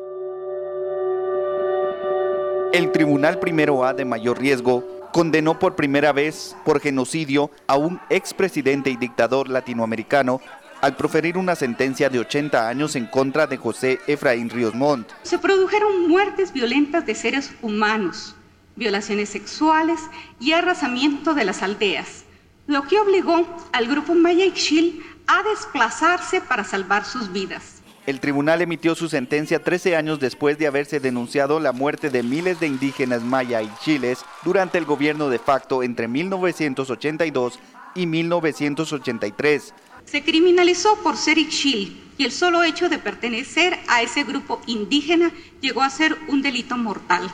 El 2.72 2.91
Tribunal 2.91 3.39
Primero 3.39 3.84
A 3.84 3.93
de 3.93 4.05
Mayor 4.05 4.39
Riesgo 4.39 4.84
condenó 5.12 5.58
por 5.58 5.75
primera 5.75 6.13
vez 6.13 6.55
por 6.63 6.79
genocidio 6.79 7.50
a 7.67 7.77
un 7.77 8.00
expresidente 8.10 8.89
y 8.89 8.96
dictador 8.96 9.50
latinoamericano 9.50 10.39
al 10.82 10.96
proferir 10.96 11.38
una 11.38 11.56
sentencia 11.56 12.10
de 12.10 12.20
80 12.20 12.68
años 12.68 12.96
en 12.96 13.06
contra 13.06 13.48
de 13.48 13.58
José 13.58 14.00
Efraín 14.08 14.50
Ríos 14.50 14.76
Montt. 14.76 15.10
Se 15.24 15.38
produjeron 15.38 16.08
muertes 16.08 16.54
violentas 16.54 17.06
de 17.06 17.16
seres 17.16 17.52
humanos, 17.62 18.36
violaciones 18.76 19.30
sexuales 19.30 20.00
y 20.40 20.54
arrasamiento 20.54 21.34
de 21.34 21.46
las 21.46 21.62
aldeas, 21.64 22.24
lo 22.68 22.84
que 22.84 23.00
obligó 23.00 23.46
al 23.74 23.88
grupo 23.88 24.16
Maya 24.16 24.46
Ixchil 24.46 25.04
a 25.28 25.44
desplazarse 25.44 26.42
para 26.42 26.64
salvar 26.64 27.06
sus 27.06 27.32
vidas. 27.32 27.76
El 28.06 28.20
tribunal 28.20 28.62
emitió 28.62 28.96
su 28.96 29.08
sentencia 29.08 29.64
13 29.64 29.96
años 29.96 30.20
después 30.20 30.58
de 30.58 30.66
haberse 30.66 31.00
denunciado 31.00 31.60
la 31.60 31.74
muerte 31.74 32.10
de 32.10 32.24
miles 32.24 32.60
de 32.60 32.66
indígenas 32.66 33.22
maya 33.22 33.62
y 33.62 33.70
chiles 33.84 34.26
durante 34.44 34.80
el 34.80 34.86
gobierno 34.86 35.30
de 35.30 35.38
facto 35.38 35.84
entre 35.84 36.08
1982 36.08 37.60
y 37.94 38.08
1983 38.08 39.74
se 40.10 40.24
criminalizó 40.24 40.98
por 41.04 41.18
ser 41.18 41.38
Ixchil 41.38 42.13
y 42.18 42.25
el 42.25 42.32
solo 42.32 42.63
hecho 42.63 42.89
de 42.89 42.98
pertenecer 42.98 43.80
a 43.88 44.01
ese 44.01 44.24
grupo 44.24 44.60
indígena 44.66 45.32
llegó 45.62 45.84
a 45.84 45.89
ser 45.89 46.18
un 46.28 46.42
delito 46.42 46.78
mortal. 46.78 47.30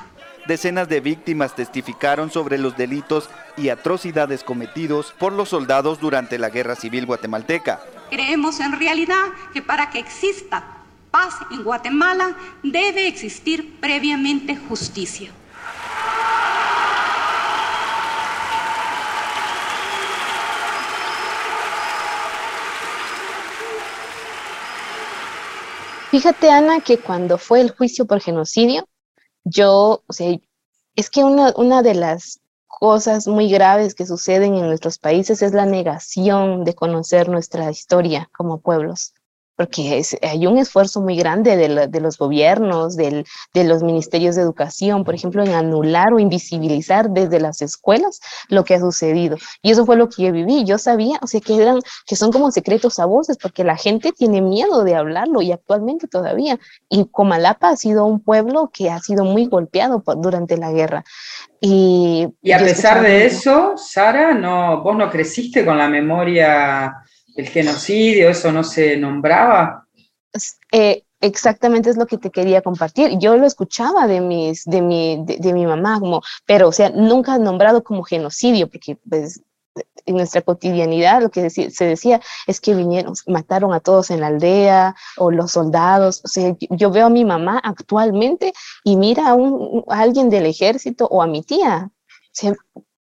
Decenas 0.48 0.89
de 0.89 1.00
víctimas 1.00 1.55
testificaron 1.55 2.29
sobre 2.29 2.58
los 2.58 2.77
delitos 2.77 3.29
y 3.58 3.70
atrocidades 3.70 4.44
cometidos 4.44 5.13
por 5.17 5.34
los 5.34 5.50
soldados 5.50 6.00
durante 6.00 6.38
la 6.38 6.50
Guerra 6.50 6.75
Civil 6.75 7.05
Guatemalteca. 7.05 7.82
Creemos 8.12 8.60
en 8.60 8.77
realidad 8.77 9.24
que 9.53 9.62
para 9.62 9.89
que 9.89 10.00
exista 10.00 10.84
paz 11.10 11.36
en 11.50 11.63
Guatemala 11.63 12.36
debe 12.62 13.08
existir 13.08 13.79
previamente 13.79 14.55
justicia. 14.55 15.32
Fíjate, 26.15 26.50
Ana, 26.50 26.79
que 26.79 26.98
cuando 26.98 27.38
fue 27.38 27.60
el 27.60 27.72
juicio 27.72 28.05
por 28.05 28.22
genocidio, 28.22 28.88
yo, 29.43 30.01
o 30.07 30.13
sea, 30.13 30.34
es 30.95 31.10
que 31.10 31.25
una, 31.25 31.51
una 31.57 31.84
de 31.84 31.93
las 31.93 32.39
cosas 32.67 33.27
muy 33.27 33.50
graves 33.50 33.95
que 33.95 34.05
suceden 34.05 34.55
en 34.55 34.65
nuestros 34.67 34.98
países 34.98 35.41
es 35.41 35.51
la 35.51 35.65
negación 35.65 36.63
de 36.63 36.74
conocer 36.74 37.27
nuestra 37.27 37.69
historia 37.69 38.29
como 38.34 38.62
pueblos 38.62 39.13
porque 39.55 40.01
hay 40.21 40.47
un 40.47 40.57
esfuerzo 40.57 41.01
muy 41.01 41.15
grande 41.15 41.55
de, 41.55 42.00
los 42.00 42.17
gobiernos, 42.17 42.97
de 42.97 43.24
los 43.53 43.83
ministerios 43.83 44.35
de 44.35 44.41
educación, 44.41 45.03
por 45.03 45.15
ejemplo, 45.15 45.43
en 45.43 45.53
anular 45.53 46.13
o 46.13 46.19
invisibilizar 46.19 47.09
desde 47.09 47.39
las 47.39 47.62
escuelas 47.62 48.19
lo 48.50 48.63
que 48.65 48.75
ha 48.75 48.79
sucedido. 48.79 49.38
Y 49.62 49.71
eso 49.71 49.85
fue 49.85 49.95
lo 49.95 50.09
que 50.09 50.24
yo 50.24 50.31
viví. 50.31 50.65
Yo 50.65 50.77
sabía, 50.77 51.19
o 51.21 51.27
sea, 51.27 51.39
que, 51.39 51.55
eran, 51.55 51.79
que 52.05 52.15
son 52.15 52.31
como 52.31 52.51
secretos 52.51 53.00
a 53.00 53.05
voces, 53.05 53.38
porque 53.38 53.63
la 53.63 53.77
gente 53.77 54.12
tiene 54.12 54.41
miedo 54.41 54.83
de 54.83 54.95
hablarlo 54.95 55.41
y 55.41 55.51
actualmente 55.51 56.07
todavía. 56.07 56.59
Y 56.89 57.05
Comalapa 57.05 57.69
ha 57.69 57.77
sido 57.77 58.05
un 58.05 58.19
pueblo 58.19 58.69
que 58.74 58.89
ha 58.89 59.00
sido 59.00 59.24
muy 59.24 59.45
golpeado 59.45 60.03
durante 60.17 60.57
la 60.57 60.71
guerra. 60.71 61.05
Y, 61.62 62.27
y 62.41 62.51
a 62.51 62.59
pesar 62.59 63.01
de 63.01 63.25
eso, 63.25 63.74
Sara, 63.77 64.33
no, 64.33 64.83
vos 64.83 64.97
no 64.97 65.09
creciste 65.09 65.65
con 65.65 65.77
la 65.77 65.88
memoria 65.88 66.93
el 67.36 67.50
genocidio, 67.50 68.30
eso 68.30 68.51
no 68.51 68.63
se 68.63 68.98
nombraba. 68.98 69.86
Eh, 70.72 71.04
exactamente 71.22 71.89
es 71.89 71.98
lo 71.98 72.08
que 72.08 72.18
te 72.18 72.32
quería 72.32 72.62
compartir. 72.62 73.18
Yo 73.20 73.38
lo 73.38 73.46
escuchaba 73.46 74.08
de, 74.08 74.22
mis, 74.22 74.63
de, 74.65 74.82
mi, 74.82 75.24
de, 75.25 75.54
mi 75.54 75.65
mamá, 75.65 76.00
como, 76.00 76.22
pero, 76.46 76.70
o 76.70 76.72
sea, 76.72 76.89
nunca 76.89 77.38
nombrado 77.38 77.84
como 77.84 78.04
genocidio, 78.04 78.70
porque 78.70 78.98
pues, 79.10 79.42
en 80.06 80.15
nuestra 80.15 80.42
cotidianidad 80.42 81.22
lo 81.22 81.30
que 81.30 81.50
se 81.50 81.86
decía 81.86 82.22
es 82.48 82.62
que 82.62 82.75
vinieron, 82.75 83.13
mataron 83.27 83.74
a 83.74 83.82
todos 83.82 84.10
en 84.12 84.22
la 84.22 84.27
aldea 84.27 84.96
o 85.18 85.32
los 85.32 85.51
soldados. 85.51 86.22
O 86.24 86.27
sea, 86.27 86.56
yo 86.70 86.92
veo 86.92 87.08
a 87.08 87.10
mi 87.10 87.25
mamá 87.25 87.60
actualmente 87.63 88.54
y 88.84 88.96
mira 88.96 89.32
a, 89.32 90.01
alguien 90.01 90.30
del 90.30 90.46
ejército 90.46 91.08
o 91.08 91.22
a 91.22 91.27
mi 91.27 91.44
tía. 91.44 91.92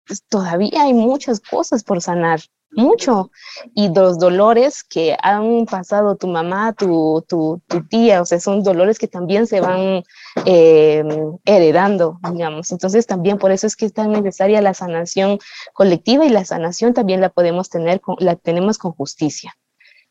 Pues, 0.05 0.23
todavía 0.27 0.83
hay 0.83 0.93
muchas 0.93 1.39
cosas 1.39 1.83
por 1.83 2.01
sanar 2.01 2.41
mucho. 2.71 3.31
Y 3.73 3.93
los 3.93 4.19
dolores 4.19 4.83
que 4.83 5.17
han 5.21 5.65
pasado 5.65 6.15
tu 6.15 6.27
mamá, 6.27 6.73
tu, 6.73 7.23
tu, 7.27 7.61
tía, 7.89 8.21
o 8.21 8.25
sea, 8.25 8.39
son 8.39 8.63
dolores 8.63 8.99
que 8.99 9.07
también 9.07 9.47
se 9.47 9.61
van 9.61 10.03
eh, 10.45 11.03
heredando, 11.45 12.19
digamos. 12.31 12.71
Entonces 12.71 13.05
también 13.05 13.37
por 13.37 13.51
eso 13.51 13.67
es 13.67 13.75
que 13.75 13.85
es 13.85 13.93
tan 13.93 14.11
necesaria 14.11 14.61
la 14.61 14.73
sanación 14.73 15.39
colectiva 15.73 16.25
y 16.25 16.29
la 16.29 16.45
sanación 16.45 16.93
también 16.93 17.21
la 17.21 17.29
podemos 17.29 17.69
tener, 17.69 18.01
con, 18.01 18.15
la 18.19 18.35
tenemos 18.35 18.77
con 18.77 18.91
justicia. 18.93 19.53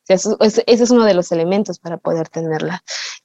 ese 0.09 0.65
es 0.67 0.91
uno 0.91 1.05
de 1.05 1.15
los 1.15 1.33
elementos 1.33 1.79
para 1.79 1.97
poder 1.99 2.29
tenerla. 2.29 2.83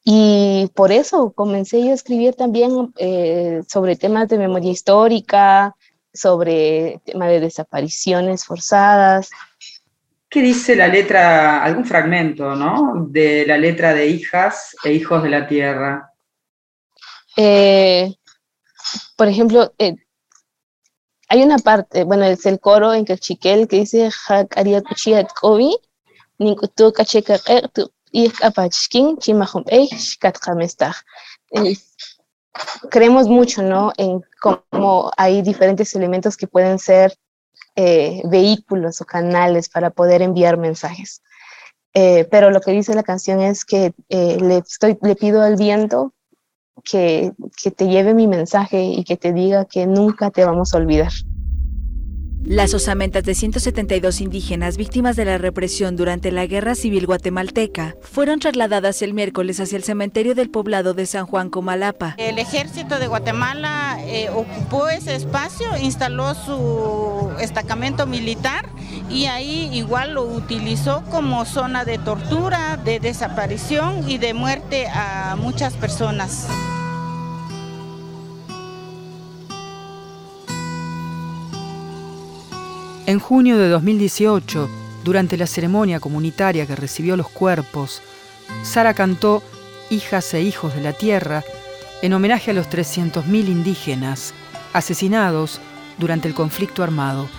Y 0.07 0.69
por 0.75 0.91
eso 0.91 1.33
comencé 1.33 1.83
yo 1.83 1.89
a 1.89 1.95
escribir 1.95 2.35
también 2.35 2.93
eh, 2.97 3.63
sobre 3.67 3.95
temas 3.95 4.29
de 4.29 4.37
memoria 4.37 4.71
histórica, 4.71 5.75
sobre 6.15 7.01
tema 7.05 7.27
de 7.27 7.39
desapariciones 7.39 8.45
forzadas. 8.45 9.29
¿Qué 10.29 10.41
dice 10.41 10.75
la 10.75 10.87
letra, 10.87 11.63
algún 11.63 11.85
fragmento, 11.85 12.55
¿no? 12.55 13.05
De 13.09 13.45
la 13.45 13.57
letra 13.57 13.93
de 13.93 14.07
Hijas 14.07 14.75
e 14.83 14.91
Hijos 14.91 15.23
de 15.23 15.29
la 15.29 15.47
Tierra. 15.47 16.11
Eh, 17.37 18.13
por 19.15 19.27
ejemplo, 19.27 19.73
eh, 19.77 19.95
hay 21.27 21.43
una 21.43 21.57
parte, 21.57 22.03
bueno, 22.03 22.25
es 22.25 22.45
el 22.45 22.59
coro 22.59 22.93
en 22.93 23.05
Cachiquel 23.05 23.67
que 23.67 23.77
dice 23.77 24.09
y 31.51 31.77
creemos 32.89 33.27
mucho, 33.27 33.63
¿no? 33.63 33.91
En 33.97 34.21
cómo 34.41 35.11
hay 35.17 35.41
diferentes 35.41 35.95
elementos 35.95 36.37
que 36.37 36.47
pueden 36.47 36.79
ser 36.79 37.13
eh, 37.75 38.21
vehículos 38.25 39.01
o 39.01 39.05
canales 39.05 39.69
para 39.69 39.89
poder 39.89 40.21
enviar 40.21 40.57
mensajes. 40.57 41.21
Eh, 41.93 42.27
pero 42.29 42.51
lo 42.51 42.61
que 42.61 42.71
dice 42.71 42.93
la 42.93 43.03
canción 43.03 43.41
es 43.41 43.63
que 43.63 43.93
eh, 44.09 44.37
le, 44.41 44.57
estoy, 44.57 44.97
le 45.01 45.15
pido 45.15 45.41
al 45.41 45.55
viento 45.55 46.13
que, 46.83 47.31
que 47.61 47.71
te 47.71 47.87
lleve 47.87 48.13
mi 48.13 48.27
mensaje 48.27 48.83
y 48.83 49.03
que 49.03 49.17
te 49.17 49.31
diga 49.31 49.65
que 49.65 49.87
nunca 49.87 50.29
te 50.29 50.45
vamos 50.45 50.73
a 50.73 50.77
olvidar. 50.77 51.11
Las 52.45 52.75
osamentas 52.75 53.23
de 53.23 53.33
172 53.33 54.21
indígenas 54.21 54.77
víctimas 54.77 55.15
de 55.15 55.25
la 55.25 55.39
represión 55.39 55.95
durante 55.95 56.31
la 56.31 56.45
Guerra 56.45 56.75
Civil 56.75 57.07
Guatemalteca 57.07 57.95
fueron 58.01 58.39
trasladadas 58.39 59.01
el 59.01 59.15
miércoles 59.15 59.59
hacia 59.59 59.77
el 59.77 59.83
cementerio 59.83 60.35
del 60.35 60.51
poblado 60.51 60.93
de 60.93 61.07
San 61.07 61.25
Juan 61.25 61.49
Comalapa. 61.49 62.13
El 62.19 62.37
ejército 62.37 62.99
de 62.99 63.07
Guatemala 63.07 63.97
eh, 64.05 64.29
ocupó 64.29 64.89
ese 64.89 65.15
espacio, 65.15 65.65
instaló 65.81 66.35
su 66.35 67.31
destacamento 67.39 68.05
militar 68.05 68.69
y 69.09 69.25
ahí 69.25 69.71
igual 69.73 70.13
lo 70.13 70.25
utilizó 70.25 71.03
como 71.09 71.45
zona 71.45 71.83
de 71.83 71.97
tortura, 71.97 72.77
de 72.77 72.99
desaparición 72.99 74.07
y 74.07 74.19
de 74.19 74.35
muerte 74.35 74.85
a 74.87 75.35
muchas 75.35 75.73
personas. 75.73 76.47
En 83.07 83.19
junio 83.19 83.59
de 83.59 83.69
2018, 83.69 84.67
durante 85.03 85.37
la 85.37 85.45
ceremonia 85.45 85.99
comunitaria 85.99 86.65
que 86.65 86.75
recibió 86.75 87.15
los 87.15 87.29
cuerpos, 87.29 88.01
Sara 88.63 88.95
cantó 88.95 89.43
Hijas 89.91 90.33
e 90.33 90.41
Hijos 90.41 90.73
de 90.73 90.81
la 90.81 90.91
Tierra 90.91 91.43
en 92.01 92.13
homenaje 92.13 92.49
a 92.49 92.55
los 92.55 92.67
300.000 92.67 93.47
indígenas 93.47 94.33
asesinados 94.73 95.61
durante 95.99 96.27
el 96.27 96.33
conflicto 96.33 96.81
armado. 96.81 97.29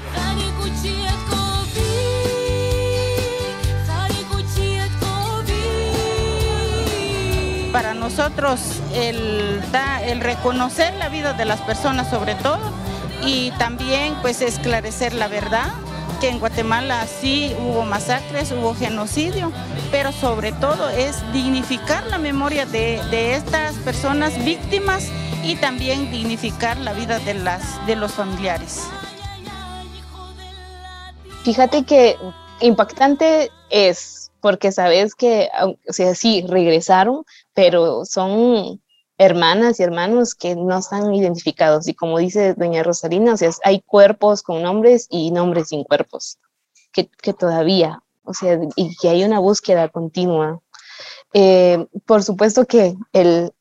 Para 7.73 7.93
nosotros 7.93 8.61
el, 8.95 9.61
el 10.05 10.21
reconocer 10.21 10.95
la 10.95 11.09
vida 11.09 11.33
de 11.33 11.45
las 11.45 11.61
personas 11.63 12.09
sobre 12.09 12.37
todo 12.37 12.86
y 13.25 13.51
también 13.53 14.15
pues 14.23 14.41
esclarecer 14.41 15.15
la 15.15 15.29
verdad, 15.29 15.73
que 16.21 16.29
en 16.29 16.39
Guatemala 16.39 17.07
sí 17.07 17.55
hubo 17.59 17.85
masacres, 17.85 18.53
hubo 18.53 18.75
genocidio, 18.75 19.53
pero 19.91 20.13
sobre 20.13 20.53
todo 20.53 20.89
es 20.89 21.21
dignificar 21.33 22.07
la 22.07 22.19
memoria 22.19 22.65
de, 22.67 23.35
estas 23.35 23.75
personas 23.77 24.43
víctimas 24.45 25.11
y 25.45 25.57
también 25.57 26.11
dignificar 26.11 26.77
la 26.79 26.93
vida 26.93 27.19
de, 27.21 27.35
las, 27.35 27.85
de 27.87 27.97
los 27.97 28.13
familiares. 28.13 28.85
Fíjate 31.45 31.85
que 31.85 32.17
impactante 32.61 33.51
es, 33.71 34.33
porque 34.41 34.73
sabes 34.73 35.15
que, 35.15 35.49
o 35.63 35.93
sea, 35.93 36.15
sí, 36.15 36.45
regresaron, 36.49 37.25
pero 37.55 38.05
son 38.05 38.81
hermanas 39.19 39.81
y 39.81 39.83
hermanos 39.83 40.35
que 40.35 40.55
no 40.55 40.79
están 40.79 41.15
identificados. 41.15 41.89
Y 41.89 41.95
como 41.95 42.19
dice 42.19 42.55
doña 42.55 42.83
Rosalina, 42.83 43.35
o 43.35 43.37
sea, 43.37 43.51
hay 43.65 43.81
cuerpos 43.81 44.43
con 44.43 44.63
nombres 44.63 45.07
y 45.11 45.31
nombres 45.31 45.69
sin 45.69 45.85
cuerpos, 45.85 46.39
que, 46.93 47.09
que 47.23 47.33
todavía, 47.33 48.03
o 48.25 48.35
sea, 48.35 48.59
y 48.77 48.97
que 48.97 49.09
hay 49.09 49.25
una 49.25 49.39
búsqueda 49.39 49.89
continua. 49.89 50.61
Eh, 51.33 51.87
por 52.07 52.23
supuesto 52.23 52.67
que 52.67 52.97
el, 53.13 53.53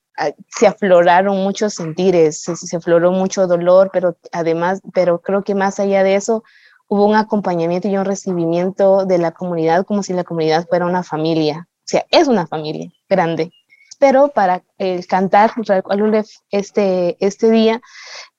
se 0.50 0.68
afloraron 0.68 1.38
muchos 1.44 1.74
sentires, 1.74 2.42
se, 2.42 2.56
se, 2.56 2.78
afloró 2.78 3.12
mucho 3.12 3.48
dolor, 3.48 3.90
pero 3.92 4.18
además, 4.32 4.82
pero 4.94 5.22
creo 5.22 5.44
que 5.44 5.56
más 5.56 5.80
allá 5.80 6.04
de 6.04 6.16
eso, 6.16 6.44
hubo 6.88 7.06
un 7.06 7.16
acompañamiento 7.16 7.88
y 7.88 7.98
un 7.98 8.06
recibimiento 8.06 9.06
de 9.06 9.18
la 9.18 9.32
comunidad 9.32 9.86
como 9.86 10.04
si 10.04 10.14
la 10.14 10.24
comunidad 10.24 10.68
fuera 10.68 10.86
una 10.86 11.04
familia. 11.04 11.68
O 11.68 11.88
sea, 11.88 12.06
es 12.10 12.28
una 12.28 12.48
familia 12.48 12.92
grande 13.10 13.52
pero 14.00 14.30
para 14.30 14.64
el 14.78 15.06
cantar 15.08 15.52
este, 16.52 17.18
este 17.20 17.52
día, 17.52 17.82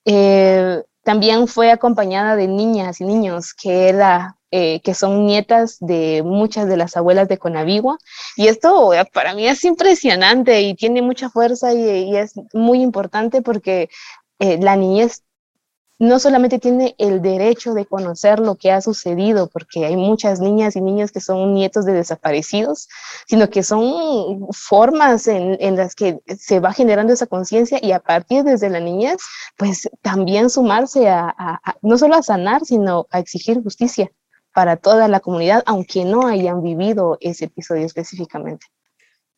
eh, 0.04 0.82
también 1.02 1.48
fue 1.48 1.70
acompañada 1.70 2.36
de 2.36 2.48
niñas 2.48 3.00
y 3.00 3.04
niños 3.04 3.54
que, 3.54 3.88
era, 3.88 4.36
eh, 4.50 4.80
que 4.80 4.94
son 4.94 5.26
nietas 5.26 5.76
de 5.80 6.22
muchas 6.24 6.68
de 6.68 6.76
las 6.76 6.96
abuelas 6.96 7.28
de 7.28 7.38
Conavigua. 7.38 7.98
Y 8.36 8.48
esto 8.48 8.92
eh, 8.94 9.04
para 9.12 9.34
mí 9.34 9.46
es 9.46 9.64
impresionante 9.64 10.62
y 10.62 10.74
tiene 10.74 11.02
mucha 11.02 11.30
fuerza 11.30 11.72
y 11.72 12.16
es 12.16 12.34
muy 12.52 12.82
importante 12.82 13.42
porque 13.42 13.88
la 14.38 14.76
niñez 14.76 15.22
no 15.98 16.18
solamente 16.18 16.58
tiene 16.58 16.94
el 16.98 17.22
derecho 17.22 17.72
de 17.72 17.86
conocer 17.86 18.38
lo 18.38 18.56
que 18.56 18.70
ha 18.70 18.80
sucedido, 18.80 19.48
porque 19.48 19.86
hay 19.86 19.96
muchas 19.96 20.40
niñas 20.40 20.76
y 20.76 20.80
niños 20.82 21.10
que 21.10 21.20
son 21.20 21.54
nietos 21.54 21.86
de 21.86 21.92
desaparecidos, 21.92 22.88
sino 23.26 23.48
que 23.48 23.62
son 23.62 24.46
formas 24.52 25.26
en, 25.26 25.76
las 25.76 25.94
que 25.94 26.20
se 26.38 26.60
va 26.60 26.72
generando 26.72 27.12
esa 27.12 27.26
conciencia 27.26 27.78
y 27.80 27.92
a 27.92 28.00
partir 28.00 28.44
desde 28.44 28.68
la 28.68 28.80
niñez, 28.80 29.16
pues 29.56 29.88
también 30.02 30.50
sumarse 30.50 31.08
a, 31.08 31.60
no 31.82 31.96
solo 31.96 32.16
a 32.16 32.22
sanar, 32.22 32.64
sino 32.64 33.06
a 33.10 33.18
exigir 33.18 33.62
justicia 33.62 34.10
para 34.52 34.76
toda 34.76 35.08
la 35.08 35.20
comunidad, 35.20 35.62
aunque 35.66 36.04
no 36.04 36.26
hayan 36.26 36.62
vivido 36.62 37.18
ese 37.20 37.46
episodio 37.46 37.86
específicamente. 37.86 38.66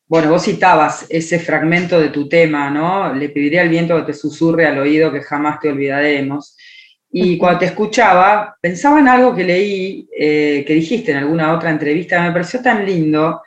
Bueno, 0.08 0.30
vos 0.30 0.44
citabas 0.44 1.04
ese 1.10 1.38
fragmento 1.38 2.00
de 2.00 2.08
tu 2.08 2.26
tema, 2.30 2.70
¿no? 2.70 3.12
Le 3.12 3.28
pediré 3.28 3.60
al 3.60 3.68
viento 3.68 3.94
que 3.96 4.12
te 4.12 4.18
susurre 4.18 4.66
al 4.66 4.78
oído 4.78 5.12
que 5.12 5.20
jamás 5.20 5.60
te 5.60 5.68
olvidaremos. 5.68 6.56
Y 7.12 7.36
cuando 7.36 7.58
te 7.58 7.66
escuchaba, 7.66 8.56
pensaba 8.58 9.00
en 9.00 9.08
algo 9.08 9.34
que 9.34 9.44
leí, 9.44 10.08
eh, 10.18 10.64
que 10.66 10.72
dijiste 10.72 11.12
en 11.12 11.18
alguna 11.18 11.52
otra 11.52 11.68
entrevista, 11.68 12.22
me 12.22 12.32
pareció 12.32 12.62
tan 12.62 12.86
lindo 12.86 13.42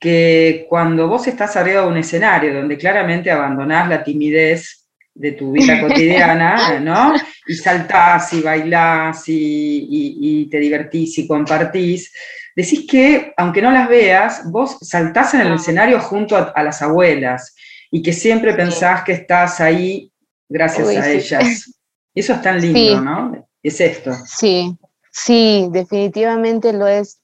que 0.00 0.64
cuando 0.66 1.08
vos 1.08 1.26
estás 1.26 1.56
arriba 1.56 1.82
de 1.82 1.88
un 1.88 1.98
escenario 1.98 2.54
donde 2.54 2.78
claramente 2.78 3.30
abandonás 3.30 3.86
la 3.88 4.02
timidez 4.02 4.88
de 5.14 5.32
tu 5.32 5.52
vida 5.52 5.78
cotidiana, 5.86 6.80
¿no? 6.80 7.12
Y 7.46 7.54
saltás 7.54 8.32
y 8.32 8.40
bailás 8.40 9.24
y 9.26 10.48
te 10.50 10.58
divertís 10.58 11.18
y 11.18 11.26
compartís, 11.26 12.10
decís 12.58 12.88
que, 12.90 13.32
aunque 13.36 13.62
no 13.62 13.70
las 13.70 13.88
veas, 13.88 14.50
vos 14.50 14.78
saltás 14.80 15.32
en 15.34 15.42
el 15.42 15.54
escenario 15.54 16.00
junto 16.00 16.36
a, 16.36 16.60
las 16.64 16.82
abuelas 16.82 17.54
y 17.88 18.02
que 18.02 18.12
siempre 18.12 18.52
pensás 18.52 19.04
que 19.04 19.12
estás 19.12 19.60
ahí 19.60 20.12
gracias 20.48 20.88
a 20.88 21.08
ellas. 21.08 21.72
Eso 22.16 22.32
es 22.32 22.42
tan 22.42 22.60
lindo, 22.60 23.00
¿no? 23.00 23.48
Es 23.62 23.80
esto. 23.80 24.10
Sí, 24.26 24.76
sí, 25.12 25.68
definitivamente 25.70 26.72
lo 26.72 26.88
es. 26.88 27.20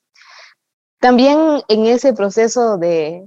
También 1.01 1.38
en 1.66 1.87
ese 1.87 2.12
proceso 2.12 2.79
de, 2.79 3.25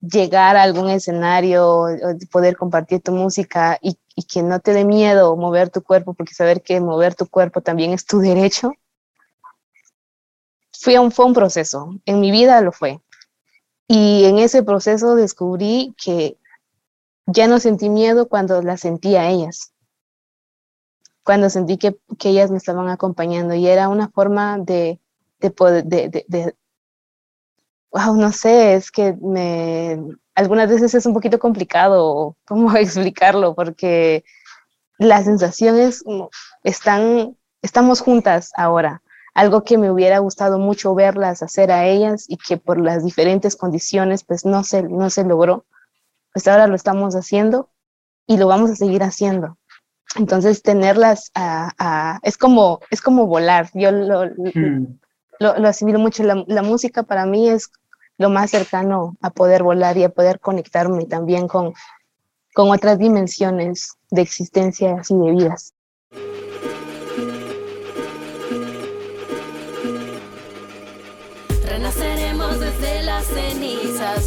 llegar 0.00 0.56
a 0.56 0.62
algún 0.62 0.88
escenario, 0.88 1.84
poder 2.32 2.56
compartir 2.56 3.02
tu 3.02 3.12
música 3.12 3.78
y, 3.82 3.98
que 4.24 4.42
no 4.42 4.58
te 4.58 4.72
dé 4.72 4.84
miedo 4.84 5.36
mover 5.36 5.68
tu 5.68 5.82
cuerpo, 5.82 6.14
porque 6.14 6.34
saber 6.34 6.62
que 6.62 6.80
mover 6.80 7.14
tu 7.14 7.26
cuerpo 7.26 7.60
también 7.60 7.92
es 7.92 8.06
tu 8.06 8.20
derecho, 8.20 8.72
fue 10.80 10.98
un, 10.98 11.10
fue 11.10 11.24
un 11.24 11.34
proceso. 11.34 11.94
En 12.04 12.20
mi 12.20 12.30
vida 12.30 12.60
lo 12.60 12.72
fue. 12.72 13.00
Y 13.86 14.24
en 14.24 14.38
ese 14.38 14.62
proceso 14.62 15.14
descubrí 15.14 15.94
que 16.02 16.36
ya 17.26 17.46
no 17.48 17.58
sentí 17.58 17.88
miedo 17.88 18.28
cuando 18.28 18.62
las 18.62 18.80
sentí 18.80 19.16
a 19.16 19.28
ellas. 19.28 19.72
Cuando 21.24 21.50
sentí 21.50 21.76
que, 21.76 21.98
que 22.18 22.30
ellas 22.30 22.50
me 22.50 22.58
estaban 22.58 22.88
acompañando 22.88 23.54
y 23.54 23.66
era 23.66 23.88
una 23.88 24.08
forma 24.08 24.58
de, 24.58 24.98
de, 25.40 25.50
poder, 25.50 25.84
de, 25.84 26.24
de, 26.26 26.54
wow, 27.90 28.16
no 28.16 28.32
sé, 28.32 28.74
es 28.74 28.90
que 28.90 29.14
me, 29.20 29.98
algunas 30.34 30.68
veces 30.68 30.94
es 30.94 31.04
un 31.04 31.14
poquito 31.14 31.38
complicado 31.38 32.36
cómo 32.46 32.74
explicarlo, 32.76 33.54
porque 33.54 34.24
las 34.98 35.24
sensaciones 35.24 36.04
están, 36.62 37.36
estamos 37.62 38.00
juntas 38.00 38.52
ahora. 38.56 39.02
Algo 39.38 39.62
que 39.62 39.78
me 39.78 39.90
hubiera 39.90 40.18
gustado 40.18 40.58
mucho 40.58 40.94
verlas 40.94 41.42
hacer 41.42 41.70
a 41.70 41.86
ellas 41.86 42.24
y 42.28 42.36
que 42.36 42.56
por 42.56 42.80
las 42.80 43.04
diferentes 43.04 43.56
condiciones 43.56 44.24
pues 44.24 44.44
no 44.44 44.64
se, 44.64 44.82
no 44.82 45.10
se 45.10 45.24
logró, 45.24 45.64
pues 46.32 46.48
ahora 46.48 46.66
lo 46.66 46.74
estamos 46.74 47.14
haciendo 47.14 47.70
y 48.26 48.36
lo 48.36 48.48
vamos 48.48 48.70
a 48.70 48.76
seguir 48.76 49.02
haciendo. 49.02 49.56
Entonces 50.16 50.62
tenerlas 50.62 51.30
a, 51.34 52.18
es 52.22 52.36
como 52.36 52.80
es 52.90 53.00
como 53.00 53.26
volar. 53.26 53.70
Yo 53.74 53.92
lo, 53.92 54.24
mm 54.26 54.98
lo, 55.38 55.58
lo 55.58 55.68
asimilo 55.68 55.98
mucho. 55.98 56.22
La, 56.22 56.44
la, 56.46 56.62
música 56.62 57.02
para 57.02 57.26
mí 57.26 57.48
es 57.48 57.70
lo 58.16 58.30
más 58.30 58.50
cercano 58.50 59.16
a 59.20 59.30
poder 59.30 59.62
volar 59.62 59.96
y 59.96 60.04
a 60.04 60.08
poder 60.08 60.40
conectarme 60.40 61.06
también 61.06 61.48
con, 61.48 61.74
con 62.54 62.70
otras 62.70 62.98
dimensiones 62.98 63.96
de 64.10 64.22
existencia 64.22 65.02
y 65.08 65.14
de 65.16 65.30
vidas. 65.30 65.74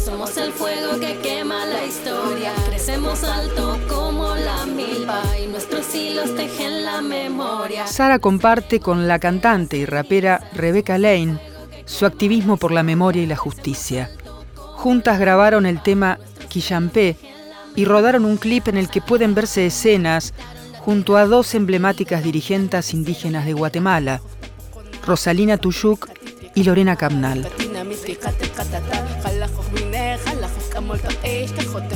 Somos 0.04 0.36
el 0.36 0.52
fuego 0.52 0.98
que 1.00 1.18
quema 1.18 1.66
la 1.66 1.84
historia, 1.84 2.52
crecemos 2.66 3.22
alto 3.24 3.78
como 3.88 4.34
la 4.34 4.66
milpa 4.66 5.22
y 5.42 5.46
nuestros 5.48 5.94
hilos 5.94 6.34
tejen 6.36 6.84
la 6.84 7.00
memoria. 7.02 7.86
Sara 7.86 8.18
comparte 8.18 8.80
con 8.80 9.08
la 9.08 9.18
cantante 9.18 9.76
y 9.76 9.84
rapera 9.84 10.40
Rebecca 10.54 10.98
Lane 10.98 11.38
su 11.84 12.06
activismo 12.06 12.56
por 12.56 12.72
la 12.72 12.82
memoria 12.82 13.22
y 13.22 13.26
la 13.26 13.36
justicia. 13.36 14.10
Juntas 14.54 15.18
grabaron 15.18 15.66
el 15.66 15.82
tema 15.82 16.18
Quillampe 16.48 17.16
y 17.74 17.84
rodaron 17.84 18.24
un 18.24 18.36
clip 18.36 18.68
en 18.68 18.76
el 18.76 18.88
que 18.88 19.00
pueden 19.00 19.34
verse 19.34 19.66
escenas 19.66 20.34
junto 20.80 21.16
a 21.16 21.26
dos 21.26 21.54
emblemáticas 21.54 22.22
dirigentes 22.22 22.94
indígenas 22.94 23.46
de 23.46 23.52
Guatemala, 23.52 24.20
Rosalina 25.06 25.58
Tuyuk 25.58 26.08
y 26.54 26.64
Lorena 26.64 26.96
Camnal. 26.96 27.48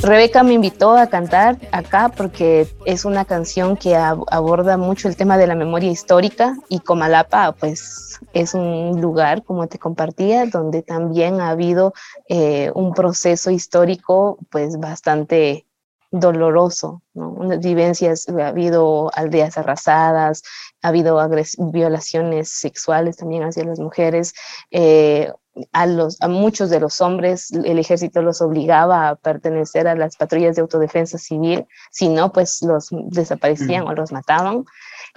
Rebeca 0.03 0.43
me 0.43 0.55
invitó 0.55 0.97
a 0.97 1.09
cantar 1.09 1.59
acá 1.73 2.11
porque 2.17 2.69
es 2.85 3.05
una 3.05 3.25
canción 3.25 3.77
que 3.77 3.97
aborda 3.97 4.77
mucho 4.77 5.09
el 5.09 5.17
tema 5.17 5.37
de 5.39 5.47
la 5.47 5.55
memoria 5.55 5.91
histórica 5.91 6.57
y 6.69 6.81
Comalapa 6.81 7.53
pues 7.53 8.21
es 8.33 8.55
un 8.55 9.01
lugar, 9.01 9.43
como 9.45 9.67
te 9.67 9.79
compartía, 9.79 10.47
donde 10.47 10.83
también 10.83 11.41
ha 11.41 11.51
habido 11.51 11.93
eh, 12.29 12.71
un 12.75 12.95
proceso 12.95 13.51
histórico 13.51 14.39
pues 14.51 14.79
bastante 14.79 15.67
doloroso, 16.11 17.03
¿no? 17.15 17.31
Unas 17.31 17.61
vivencias, 17.61 18.29
ha 18.29 18.49
habido 18.49 19.11
aldeas 19.15 19.59
arrasadas, 19.59 20.43
ha 20.83 20.89
habido 20.89 21.19
violaciones 21.59 22.49
sexuales 22.51 23.17
también 23.17 23.43
hacia 23.43 23.65
las 23.65 23.81
mujeres, 23.81 24.33
eh, 24.71 25.33
a, 25.73 25.87
los, 25.87 26.21
a 26.21 26.29
muchos 26.29 26.71
de 26.71 26.81
los 26.81 27.01
hombres 27.01 27.51
el 27.51 27.79
ejército 27.79 28.23
los 28.23 28.41
obligaba 28.43 29.09
a 29.09 29.17
pertenecer 29.17 29.89
a 29.89 29.95
las 29.95 30.17
patrullas 30.17 30.57
de 30.57 30.63
autodefensa 30.63 31.19
civil, 31.19 31.67
si 31.91 32.09
no, 32.09 32.33
pues 32.33 32.63
los 32.63 32.89
desaparecían 32.91 33.87
o 33.87 33.93
los 33.93 34.13
mataban. 34.13 34.65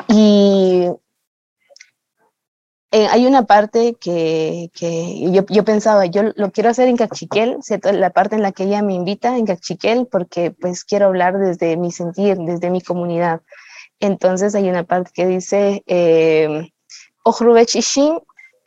Y 0.08 0.88
eh, 2.92 3.08
hay 3.08 3.28
una 3.28 3.46
parte 3.46 3.96
que, 4.00 4.72
que 4.74 5.32
yo, 5.32 5.46
yo, 5.48 5.64
pensaba, 5.64 6.08
yo 6.08 6.24
lo 6.36 6.52
quiero 6.52 6.70
hacer 6.70 6.88
en 6.88 6.98
Cachiquel, 6.98 7.60
la 7.84 8.10
parte 8.10 8.36
en 8.36 8.42
la 8.42 8.52
que 8.52 8.64
ella 8.64 8.82
me 8.82 8.96
invita 8.96 9.38
en 9.38 9.46
Cachiquel, 9.46 10.08
porque 10.08 10.52
pues 10.52 10.86
quiero 10.86 11.08
hablar 11.08 11.38
desde 11.38 11.78
mi 11.78 11.92
sentir, 11.92 12.38
desde 12.38 12.72
mi 12.72 12.82
comunidad. 12.82 13.42
Entonces 14.00 14.56
hay 14.56 14.70
una 14.70 14.86
parte 14.86 15.12
que 15.14 15.28
dice, 15.28 15.84
eh, 15.86 16.72
Ojrubechishin, 17.24 18.20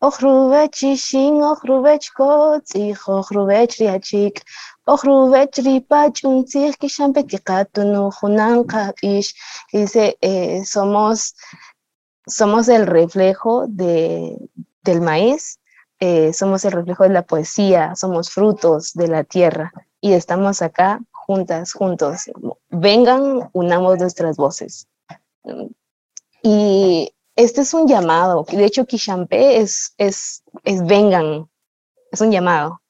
Ojrubechkotzich, 0.02 2.98
Ojrubech 3.06 3.78
riachik, 3.78 4.42
Ojrubech 4.86 5.56
ripach 5.64 6.24
untzich, 6.24 6.76
kishampetikatunú, 6.78 8.10
Junankapish, 8.10 9.34
dice, 9.72 10.16
eh, 10.20 10.64
somos 10.64 11.34
somos 12.26 12.68
el 12.68 12.86
reflejo 12.86 13.66
de, 13.68 14.36
del 14.82 15.00
maíz, 15.00 15.58
eh, 16.00 16.32
somos 16.32 16.64
el 16.64 16.72
reflejo 16.72 17.04
de 17.04 17.10
la 17.10 17.22
poesía, 17.22 17.94
somos 17.96 18.30
frutos 18.30 18.92
de 18.94 19.08
la 19.08 19.24
tierra 19.24 19.72
y 20.00 20.12
estamos 20.12 20.62
acá 20.62 21.00
juntas, 21.10 21.72
juntos. 21.72 22.30
Vengan, 22.70 23.50
unamos 23.52 23.98
nuestras 23.98 24.36
voces. 24.36 24.88
Y 26.42 27.14
este 27.36 27.62
es 27.62 27.74
un 27.74 27.86
llamado. 27.86 28.44
De 28.50 28.64
hecho, 28.64 28.86
Kishampe 28.86 29.60
es, 29.60 29.94
es, 29.98 30.42
es 30.64 30.84
vengan, 30.86 31.48
es 32.10 32.20
un 32.20 32.30
llamado. 32.30 32.82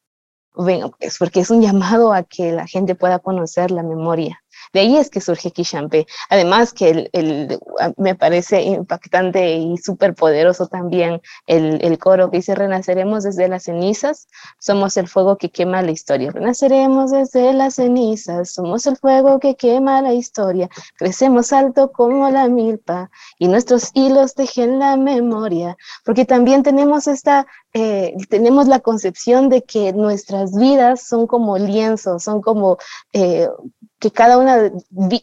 Vengan, 0.55 0.92
es 1.00 1.18
porque 1.18 1.40
es 1.40 1.50
un 1.50 1.62
llamado 1.62 2.12
a 2.12 2.22
que 2.24 2.52
la 2.52 2.66
gente 2.66 2.94
pueda 2.94 3.18
conocer 3.18 3.70
la 3.70 3.83
memoria 3.83 4.41
de 4.72 4.80
ahí 4.80 4.96
es 4.96 5.11
que 5.11 5.20
surge 5.20 5.50
Kishampe. 5.50 6.06
Además 6.30 6.72
que 6.72 7.11
el, 7.12 7.58
me 7.96 8.14
parece 8.14 8.62
impactante 8.62 9.56
y 9.56 9.76
súper 9.76 10.14
poderoso 10.14 10.66
también 10.66 11.20
el, 11.46 11.78
el, 11.82 11.98
coro 11.98 12.30
que 12.30 12.38
dice, 12.38 12.54
renaceremos 12.54 13.24
desde 13.24 13.48
las 13.48 13.64
cenizas, 13.64 14.28
somos 14.58 14.96
el 14.96 15.08
fuego 15.08 15.37
que 15.37 15.50
quema 15.50 15.82
la 15.82 15.90
historia. 15.90 16.30
Renaceremos 16.30 17.11
desde 17.11 17.52
las 17.52 17.74
cenizas, 17.74 18.50
somos 18.52 18.87
el 18.87 18.96
fuego 18.96 19.38
que 19.38 19.56
quema 19.56 20.00
la 20.00 20.14
historia. 20.14 20.68
Crecemos 20.96 21.52
alto 21.52 21.92
como 21.92 22.30
la 22.30 22.48
milpa 22.48 23.11
y 23.38 23.48
nuestros 23.48 23.90
hilos 23.94 24.35
tejen 24.35 24.78
la 24.78 24.96
memoria. 24.96 25.76
Porque 26.04 26.24
también 26.24 26.62
tenemos 26.62 27.06
esta, 27.06 27.46
eh, 27.74 28.14
tenemos 28.28 28.68
la 28.68 28.80
concepción 28.80 29.48
de 29.48 29.62
que 29.62 29.92
nuestras 29.92 30.56
vidas 30.56 31.06
son 31.06 31.26
como 31.26 31.58
lienzos, 31.58 32.22
son 32.24 32.40
como... 32.40 32.78
Eh, 33.12 33.48
que 34.03 34.11
cada 34.11 34.37
una, 34.37 34.73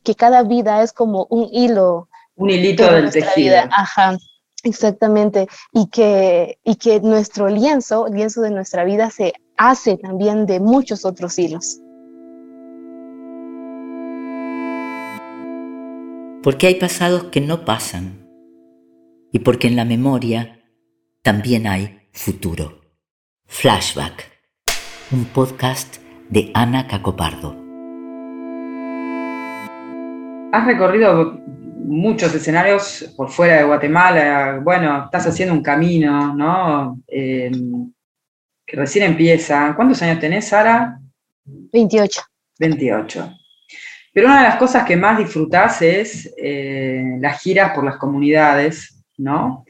que 0.04 0.16
cada 0.16 0.42
vida 0.44 0.82
es 0.82 0.94
como 0.94 1.28
un 1.30 1.50
hilo. 1.52 2.08
Un 2.36 2.50
hilito 2.50 2.90
del 2.90 3.12
tejido. 3.12 3.58
Ajá, 3.72 4.18
exactamente. 4.64 5.50
Y 5.74 5.90
que, 5.90 6.60
y 6.64 6.76
que 6.78 7.02
nuestro 7.02 7.50
lienzo, 7.50 8.08
el 8.08 8.14
lienzo 8.14 8.40
de 8.40 8.52
nuestra 8.52 8.86
vida, 8.86 9.10
se 9.10 9.34
hace 9.58 9.98
también 9.98 10.46
de 10.46 10.62
muchos 10.62 11.04
otros 11.04 11.38
hilos. 11.38 11.82
Porque 16.42 16.68
hay 16.68 16.76
pasados 16.76 17.26
que 17.26 17.42
no 17.42 17.66
pasan 17.66 18.30
y 19.34 19.40
porque 19.40 19.68
en 19.68 19.76
la 19.76 19.84
memoria 19.84 20.64
también 21.22 21.68
hay 21.68 22.00
futuro. 22.14 22.80
Flashback, 23.46 24.26
un 25.12 25.26
podcast 25.26 25.98
de 26.30 26.50
Ana 26.54 26.88
Cacopardo. 26.88 27.69
Has 30.52 30.66
recorrido 30.66 31.40
muchos 31.46 32.34
escenarios 32.34 33.14
por 33.16 33.30
fuera 33.30 33.58
de 33.58 33.64
Guatemala, 33.64 34.60
bueno, 34.64 35.06
estás 35.06 35.28
haciendo 35.28 35.54
un 35.54 35.64
camino, 35.64 36.36
¿no? 36.36 37.02
Eh, 37.08 37.52
que 38.66 38.76
recién 38.78 39.06
empieza. 39.06 39.74
¿Cuántos 39.76 40.02
años 40.02 40.20
tenés, 40.20 40.48
Sara? 40.48 41.00
28. 41.46 42.22
28. 42.60 43.34
Pero 44.14 44.28
una 44.28 44.44
de 44.44 44.50
las 44.50 44.56
cosas 44.58 44.86
que 44.86 44.96
más 44.96 45.18
disfrutás 45.18 45.82
es 45.82 46.34
eh, 46.38 47.18
las 47.20 47.42
giras 47.42 47.72
por 47.74 47.84
las 47.84 47.98
comunidades, 47.98 49.04
¿no? 49.18 49.66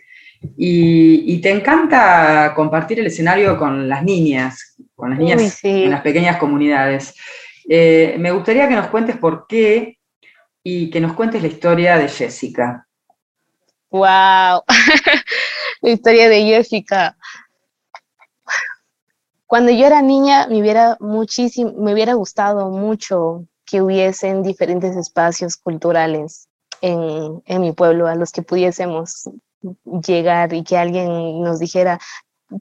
Y, 0.58 1.40
te 1.42 1.52
encanta 1.52 2.54
compartir 2.56 3.00
el 3.00 3.08
escenario 3.08 3.58
con 3.58 3.90
las 3.90 4.04
niñas, 4.04 4.78
con 4.96 5.10
las 5.10 5.20
niñas 5.20 5.64
en 5.64 5.92
las 5.92 6.02
pequeñas 6.02 6.38
comunidades. 6.38 7.14
Eh, 7.68 8.16
me 8.20 8.32
gustaría 8.32 8.68
que 8.68 8.76
nos 8.76 8.88
cuentes 8.88 9.18
por 9.18 9.46
qué 9.48 9.99
y 10.72 10.90
que 10.90 11.02
nos 11.02 11.14
cuentes 11.14 11.42
la 11.42 11.48
historia 11.48 11.98
de 11.98 12.08
Jessica. 12.08 12.88
¡Wow! 13.90 14.64
la 15.82 15.90
historia 15.90 16.30
de 16.30 16.44
Jessica. 16.44 17.18
Cuando 19.48 19.72
yo 19.72 19.88
era 19.88 20.02
niña 20.04 20.48
me 20.48 20.62
hubiera 20.62 20.96
muchísimo, 21.00 21.74
me 21.78 21.94
hubiera 21.94 22.14
gustado 22.14 22.70
mucho 22.70 23.46
que 23.66 23.82
hubiesen 23.82 24.44
diferentes 24.44 24.96
espacios 24.96 25.58
culturales 25.58 26.48
en, 26.82 27.42
en 27.46 27.62
mi 27.62 27.72
pueblo 27.72 28.08
a 28.08 28.16
los 28.16 28.32
que 28.32 28.44
pudiésemos 28.44 29.28
llegar 30.06 30.54
y 30.54 30.64
que 30.64 30.78
alguien 30.78 31.42
nos 31.42 31.60
dijera, 31.60 32.00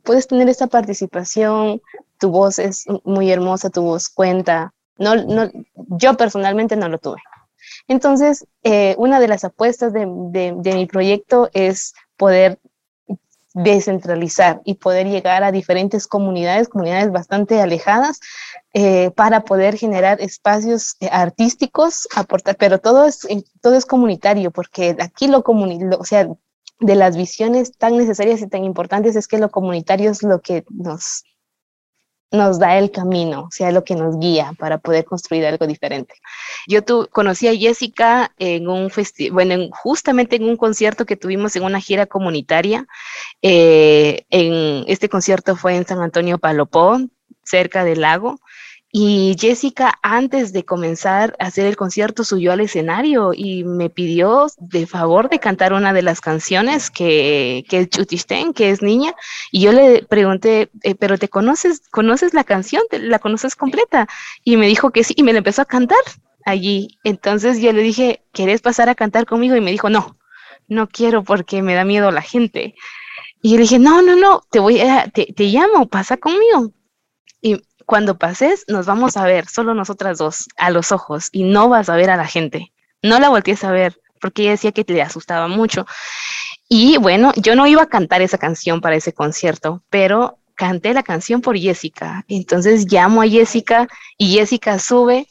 puedes 0.02 0.26
tener 0.26 0.48
esta 0.48 0.66
participación, 0.66 1.82
tu 2.18 2.30
voz 2.30 2.58
es 2.58 2.84
muy 3.04 3.30
hermosa, 3.30 3.68
tu 3.68 3.82
voz 3.82 4.08
cuenta. 4.08 4.72
No, 4.96 5.14
no, 5.14 5.50
yo 5.74 6.16
personalmente 6.16 6.74
no 6.74 6.88
lo 6.88 6.98
tuve. 6.98 7.20
Entonces, 7.88 8.46
eh, 8.62 8.94
una 8.98 9.18
de 9.18 9.28
las 9.28 9.44
apuestas 9.44 9.92
de, 9.92 10.06
mi 10.06 10.86
proyecto 10.86 11.48
es 11.54 11.94
poder 12.16 12.58
descentralizar 13.54 14.60
y 14.64 14.74
poder 14.74 15.08
llegar 15.08 15.42
a 15.42 15.50
diferentes 15.50 16.06
comunidades, 16.06 16.68
comunidades 16.68 17.10
bastante 17.10 17.60
alejadas, 17.60 18.20
eh, 18.74 19.10
para 19.16 19.40
poder 19.40 19.76
generar 19.76 20.20
espacios 20.20 20.96
eh, 21.00 21.08
artísticos, 21.10 22.06
aportar, 22.14 22.56
pero 22.56 22.78
todo 22.78 23.06
es, 23.06 23.26
todo 23.62 23.74
es 23.74 23.86
comunitario, 23.86 24.50
porque 24.50 24.94
aquí 25.00 25.26
lo, 25.26 25.42
lo 25.46 25.98
o 25.98 26.04
sea, 26.04 26.28
de 26.80 26.94
las 26.94 27.16
visiones 27.16 27.72
tan 27.72 27.96
necesarias 27.96 28.42
y 28.42 28.48
tan 28.48 28.64
importantes 28.64 29.16
es 29.16 29.26
que 29.26 29.38
lo 29.38 29.50
comunitario 29.50 30.10
es 30.10 30.22
lo 30.22 30.40
que 30.40 30.64
nos, 30.70 31.24
nos 32.30 32.58
da 32.58 32.78
el 32.78 32.90
camino, 32.90 33.48
sea, 33.50 33.72
lo 33.72 33.84
que 33.84 33.94
nos 33.94 34.18
guía 34.18 34.52
para 34.58 34.78
poder 34.78 35.04
construir 35.04 35.46
algo 35.46 35.66
diferente. 35.66 36.14
Yo 36.66 36.84
tu, 36.84 37.08
conocí 37.10 37.48
a 37.48 37.56
Jessica 37.56 38.32
en 38.38 38.68
un 38.68 38.90
festival, 38.90 39.32
bueno, 39.32 39.68
justamente 39.72 40.36
en 40.36 40.44
un 40.44 40.56
concierto 40.56 41.06
que 41.06 41.16
tuvimos 41.16 41.56
en 41.56 41.64
una 41.64 41.80
gira 41.80 42.06
comunitaria. 42.06 42.86
Eh, 43.40 44.26
en, 44.30 44.84
este 44.88 45.08
concierto 45.08 45.56
fue 45.56 45.76
en 45.76 45.86
San 45.86 46.00
Antonio 46.00 46.38
Palopó, 46.38 46.98
cerca 47.44 47.84
del 47.84 48.02
lago. 48.02 48.38
Y 48.90 49.36
Jessica, 49.38 49.98
antes 50.02 50.54
de 50.54 50.64
comenzar 50.64 51.36
a 51.38 51.46
hacer 51.46 51.66
el 51.66 51.76
concierto, 51.76 52.24
subió 52.24 52.52
al 52.52 52.60
escenario 52.60 53.32
y 53.34 53.62
me 53.64 53.90
pidió 53.90 54.46
de 54.58 54.86
favor 54.86 55.28
de 55.28 55.38
cantar 55.38 55.74
una 55.74 55.92
de 55.92 56.00
las 56.00 56.22
canciones 56.22 56.90
que, 56.90 57.66
que 57.68 57.80
es 57.80 58.26
que 58.54 58.70
es 58.70 58.80
niña. 58.80 59.14
Y 59.52 59.60
yo 59.60 59.72
le 59.72 60.04
pregunté, 60.04 60.70
eh, 60.82 60.94
¿pero 60.94 61.18
te 61.18 61.28
conoces, 61.28 61.82
conoces 61.90 62.32
la 62.32 62.44
canción? 62.44 62.82
¿La 62.90 63.18
conoces 63.18 63.56
completa? 63.56 64.08
Y 64.42 64.56
me 64.56 64.66
dijo 64.66 64.90
que 64.90 65.04
sí, 65.04 65.12
y 65.16 65.22
me 65.22 65.32
la 65.32 65.38
empezó 65.38 65.62
a 65.62 65.66
cantar 65.66 65.98
allí. 66.46 66.98
Entonces 67.04 67.60
yo 67.60 67.72
le 67.72 67.82
dije, 67.82 68.22
¿querés 68.32 68.62
pasar 68.62 68.88
a 68.88 68.94
cantar 68.94 69.26
conmigo? 69.26 69.54
Y 69.54 69.60
me 69.60 69.70
dijo, 69.70 69.90
no, 69.90 70.16
no 70.66 70.88
quiero 70.88 71.24
porque 71.24 71.60
me 71.60 71.74
da 71.74 71.84
miedo 71.84 72.10
la 72.10 72.22
gente. 72.22 72.74
Y 73.42 73.50
yo 73.50 73.56
le 73.56 73.62
dije, 73.62 73.78
no, 73.78 74.00
no, 74.00 74.16
no, 74.16 74.42
te 74.50 74.60
voy 74.60 74.80
a, 74.80 75.08
te, 75.10 75.26
te 75.26 75.44
llamo, 75.44 75.88
pasa 75.88 76.16
conmigo. 76.16 76.72
Y 77.42 77.60
cuando 77.88 78.18
pases, 78.18 78.66
nos 78.68 78.84
vamos 78.84 79.16
a 79.16 79.24
ver, 79.24 79.48
solo 79.48 79.72
nosotras 79.72 80.18
dos, 80.18 80.50
a 80.58 80.68
los 80.68 80.92
ojos, 80.92 81.30
y 81.32 81.44
no 81.44 81.70
vas 81.70 81.88
a 81.88 81.96
ver 81.96 82.10
a 82.10 82.18
la 82.18 82.26
gente. 82.26 82.70
No 83.02 83.18
la 83.18 83.30
voltees 83.30 83.64
a 83.64 83.72
ver, 83.72 83.98
porque 84.20 84.42
ella 84.42 84.50
decía 84.50 84.72
que 84.72 84.84
le 84.86 85.00
asustaba 85.00 85.48
mucho. 85.48 85.86
Y 86.68 86.98
bueno, 86.98 87.32
yo 87.36 87.56
no 87.56 87.66
iba 87.66 87.84
a 87.84 87.88
cantar 87.88 88.20
esa 88.20 88.36
canción 88.36 88.82
para 88.82 88.96
ese 88.96 89.14
concierto, 89.14 89.82
pero 89.88 90.38
canté 90.54 90.92
la 90.92 91.02
canción 91.02 91.40
por 91.40 91.56
Jessica. 91.56 92.26
Entonces 92.28 92.92
llamo 92.92 93.22
a 93.22 93.26
Jessica 93.26 93.88
y 94.18 94.34
Jessica 94.34 94.78
sube 94.78 95.26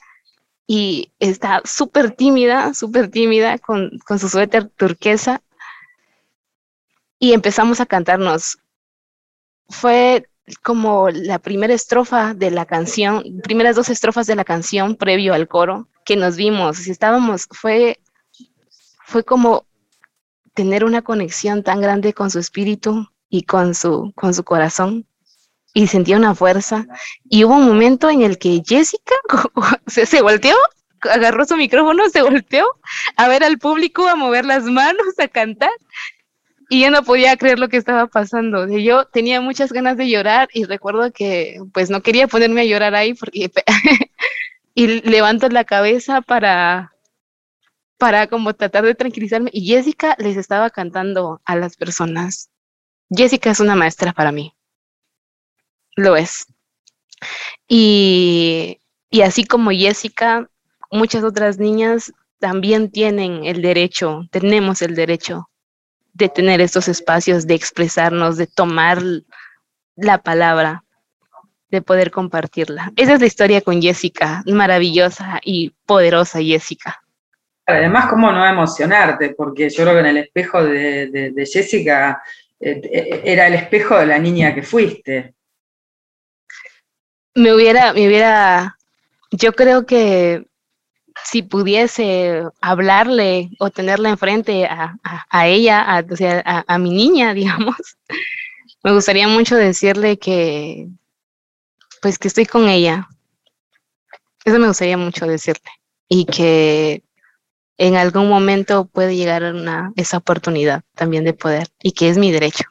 y 0.65 1.11
está 1.19 1.61
súper 1.63 2.09
tímida, 2.09 2.73
súper 2.73 3.11
tímida 3.11 3.59
con, 3.59 3.99
con 3.99 4.17
su 4.17 4.29
suéter 4.29 4.67
turquesa. 4.67 5.43
Y 7.19 7.33
empezamos 7.33 7.81
a 7.81 7.85
cantarnos. 7.85 8.57
Fue 9.69 10.27
como 10.63 11.09
la 11.09 11.39
primera 11.39 11.73
estrofa 11.73 12.33
de 12.33 12.51
la 12.51 12.65
canción, 12.65 13.23
primeras 13.43 13.75
dos 13.75 13.89
estrofas 13.89 14.27
de 14.27 14.35
la 14.35 14.45
canción 14.45 14.95
previo 14.95 15.33
al 15.33 15.47
coro 15.47 15.87
que 16.05 16.15
nos 16.15 16.37
vimos, 16.37 16.87
estábamos, 16.87 17.47
fue, 17.51 17.99
fue 19.05 19.23
como 19.23 19.65
tener 20.53 20.85
una 20.85 21.01
conexión 21.01 21.63
tan 21.63 21.81
grande 21.81 22.13
con 22.13 22.31
su 22.31 22.39
espíritu 22.39 23.07
y 23.29 23.43
con 23.43 23.75
su, 23.75 24.13
con 24.15 24.33
su 24.33 24.43
corazón 24.43 25.05
y 25.73 25.87
sentía 25.87 26.17
una 26.17 26.33
fuerza. 26.33 26.87
Y 27.29 27.43
hubo 27.43 27.55
un 27.55 27.67
momento 27.67 28.09
en 28.09 28.21
el 28.21 28.37
que 28.37 28.63
Jessica 28.65 29.15
se, 29.87 30.05
se 30.05 30.21
volteó, 30.21 30.55
agarró 31.01 31.45
su 31.45 31.57
micrófono, 31.57 32.09
se 32.09 32.21
volteó 32.21 32.65
a 33.17 33.27
ver 33.27 33.43
al 33.43 33.59
público, 33.59 34.07
a 34.07 34.15
mover 34.15 34.45
las 34.45 34.63
manos, 34.63 35.19
a 35.19 35.27
cantar 35.27 35.71
y 36.69 36.81
yo 36.81 36.91
no 36.91 37.03
podía 37.03 37.37
creer 37.37 37.59
lo 37.59 37.69
que 37.69 37.77
estaba 37.77 38.07
pasando. 38.07 38.67
Yo 38.67 39.05
tenía 39.05 39.39
muchas 39.41 39.71
ganas 39.71 39.97
de 39.97 40.09
llorar 40.09 40.49
y 40.53 40.65
recuerdo 40.65 41.11
que 41.11 41.59
pues 41.73 41.89
no 41.89 42.01
quería 42.01 42.27
ponerme 42.27 42.61
a 42.61 42.65
llorar 42.65 42.95
ahí 42.95 43.13
porque 43.13 43.51
y 44.73 45.01
levanto 45.01 45.47
la 45.49 45.63
cabeza 45.63 46.21
para 46.21 46.93
para 47.97 48.27
como 48.27 48.53
tratar 48.53 48.85
de 48.85 48.95
tranquilizarme 48.95 49.49
y 49.53 49.65
Jessica 49.67 50.15
les 50.19 50.37
estaba 50.37 50.69
cantando 50.69 51.41
a 51.45 51.55
las 51.55 51.77
personas. 51.77 52.49
Jessica 53.09 53.51
es 53.51 53.59
una 53.59 53.75
maestra 53.75 54.13
para 54.13 54.31
mí. 54.31 54.53
Lo 55.95 56.15
es. 56.15 56.45
Y, 57.67 58.79
y 59.09 59.21
así 59.21 59.45
como 59.45 59.71
Jessica, 59.71 60.49
muchas 60.91 61.23
otras 61.23 61.57
niñas 61.57 62.13
también 62.39 62.91
tienen 62.91 63.45
el 63.45 63.63
derecho, 63.63 64.27
tenemos 64.31 64.83
el 64.83 64.93
derecho 64.93 65.49
de 66.17 66.29
tener 66.29 66.61
estos 66.61 66.87
espacios, 66.87 67.45
de 67.45 67.53
expresarnos, 67.53 68.37
de 68.37 68.47
tomar 68.47 69.01
la 69.95 70.17
palabra, 70.17 70.83
de 71.69 71.81
poder 71.81 72.09
compartirla. 72.09 72.91
Esa 72.95 73.13
es 73.13 73.19
la 73.19 73.27
historia 73.27 73.61
con 73.61 73.81
Jessica, 73.81 74.43
maravillosa 74.47 75.39
y 75.43 75.75
poderosa 75.85 76.39
Jessica. 76.41 76.99
Además, 77.67 78.07
¿cómo 78.09 78.31
no 78.31 78.45
emocionarte? 78.45 79.35
Porque 79.35 79.69
yo 79.69 79.83
creo 79.83 79.93
que 79.93 79.99
en 79.99 80.05
el 80.05 80.17
espejo 80.17 80.63
de, 80.63 81.33
Jessica 81.51 82.23
eh, 82.59 82.81
eh, 82.83 83.21
era 83.23 83.47
el 83.47 83.53
espejo 83.53 83.99
de 83.99 84.07
la 84.07 84.17
niña 84.17 84.55
que 84.55 84.63
fuiste. 84.63 85.35
Me 87.35 87.53
hubiera, 87.53 87.93
me 87.93 88.07
hubiera, 88.07 88.77
yo 89.29 89.53
creo 89.53 89.85
que 89.85 90.47
si 91.29 91.43
pudiese 91.43 92.43
hablarle 92.61 93.49
o 93.59 93.69
tenerla 93.69 94.09
enfrente 94.09 94.65
a, 94.65 95.47
ella, 95.47 95.83
a, 95.85 96.63
a, 96.67 96.77
mi 96.77 96.91
niña, 96.91 97.33
digamos, 97.33 97.75
me 98.81 98.93
gustaría 98.93 99.27
mucho 99.27 99.55
decirle 99.55 100.17
que, 100.17 100.87
pues 102.01 102.17
que 102.17 102.29
estoy 102.29 102.45
con 102.45 102.69
ella. 102.69 103.09
Eso 104.45 104.57
me 104.57 104.67
gustaría 104.67 104.97
mucho 104.97 105.25
decirle. 105.25 105.69
Y 106.07 106.23
que 106.23 107.03
en 107.77 107.97
algún 107.97 108.29
momento 108.29 108.85
puede 108.85 109.17
llegar 109.17 109.43
una, 109.53 109.91
esa 109.97 110.17
oportunidad 110.17 110.83
también 110.95 111.25
de 111.25 111.33
poder. 111.33 111.67
Y 111.83 111.91
que 111.91 112.07
es 112.07 112.17
mi 112.17 112.31
derecho. 112.31 112.63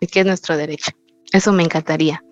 Y 0.00 0.06
que 0.08 0.20
es 0.20 0.26
nuestro 0.26 0.58
derecho. 0.58 0.90
Eso 1.32 1.50
me 1.52 1.62
encantaría. 1.62 2.22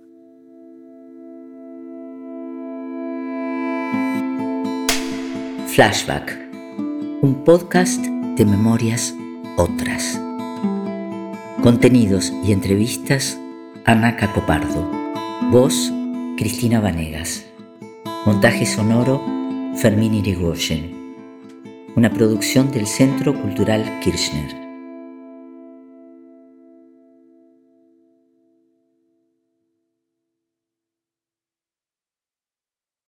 Flashback, 5.74 6.38
un 7.20 7.42
podcast 7.44 8.00
de 8.00 8.44
memorias 8.44 9.12
otras. 9.56 10.20
Contenidos 11.64 12.32
y 12.44 12.52
entrevistas, 12.52 13.36
Ana 13.84 14.14
Cacopardo. 14.14 14.88
Voz, 15.50 15.92
Cristina 16.38 16.78
Vanegas. 16.78 17.46
Montaje 18.24 18.66
sonoro, 18.66 19.20
Fermín 19.74 20.14
Irigoyen. 20.14 21.16
Una 21.96 22.08
producción 22.08 22.70
del 22.70 22.86
Centro 22.86 23.34
Cultural 23.34 23.98
Kirchner. 23.98 24.63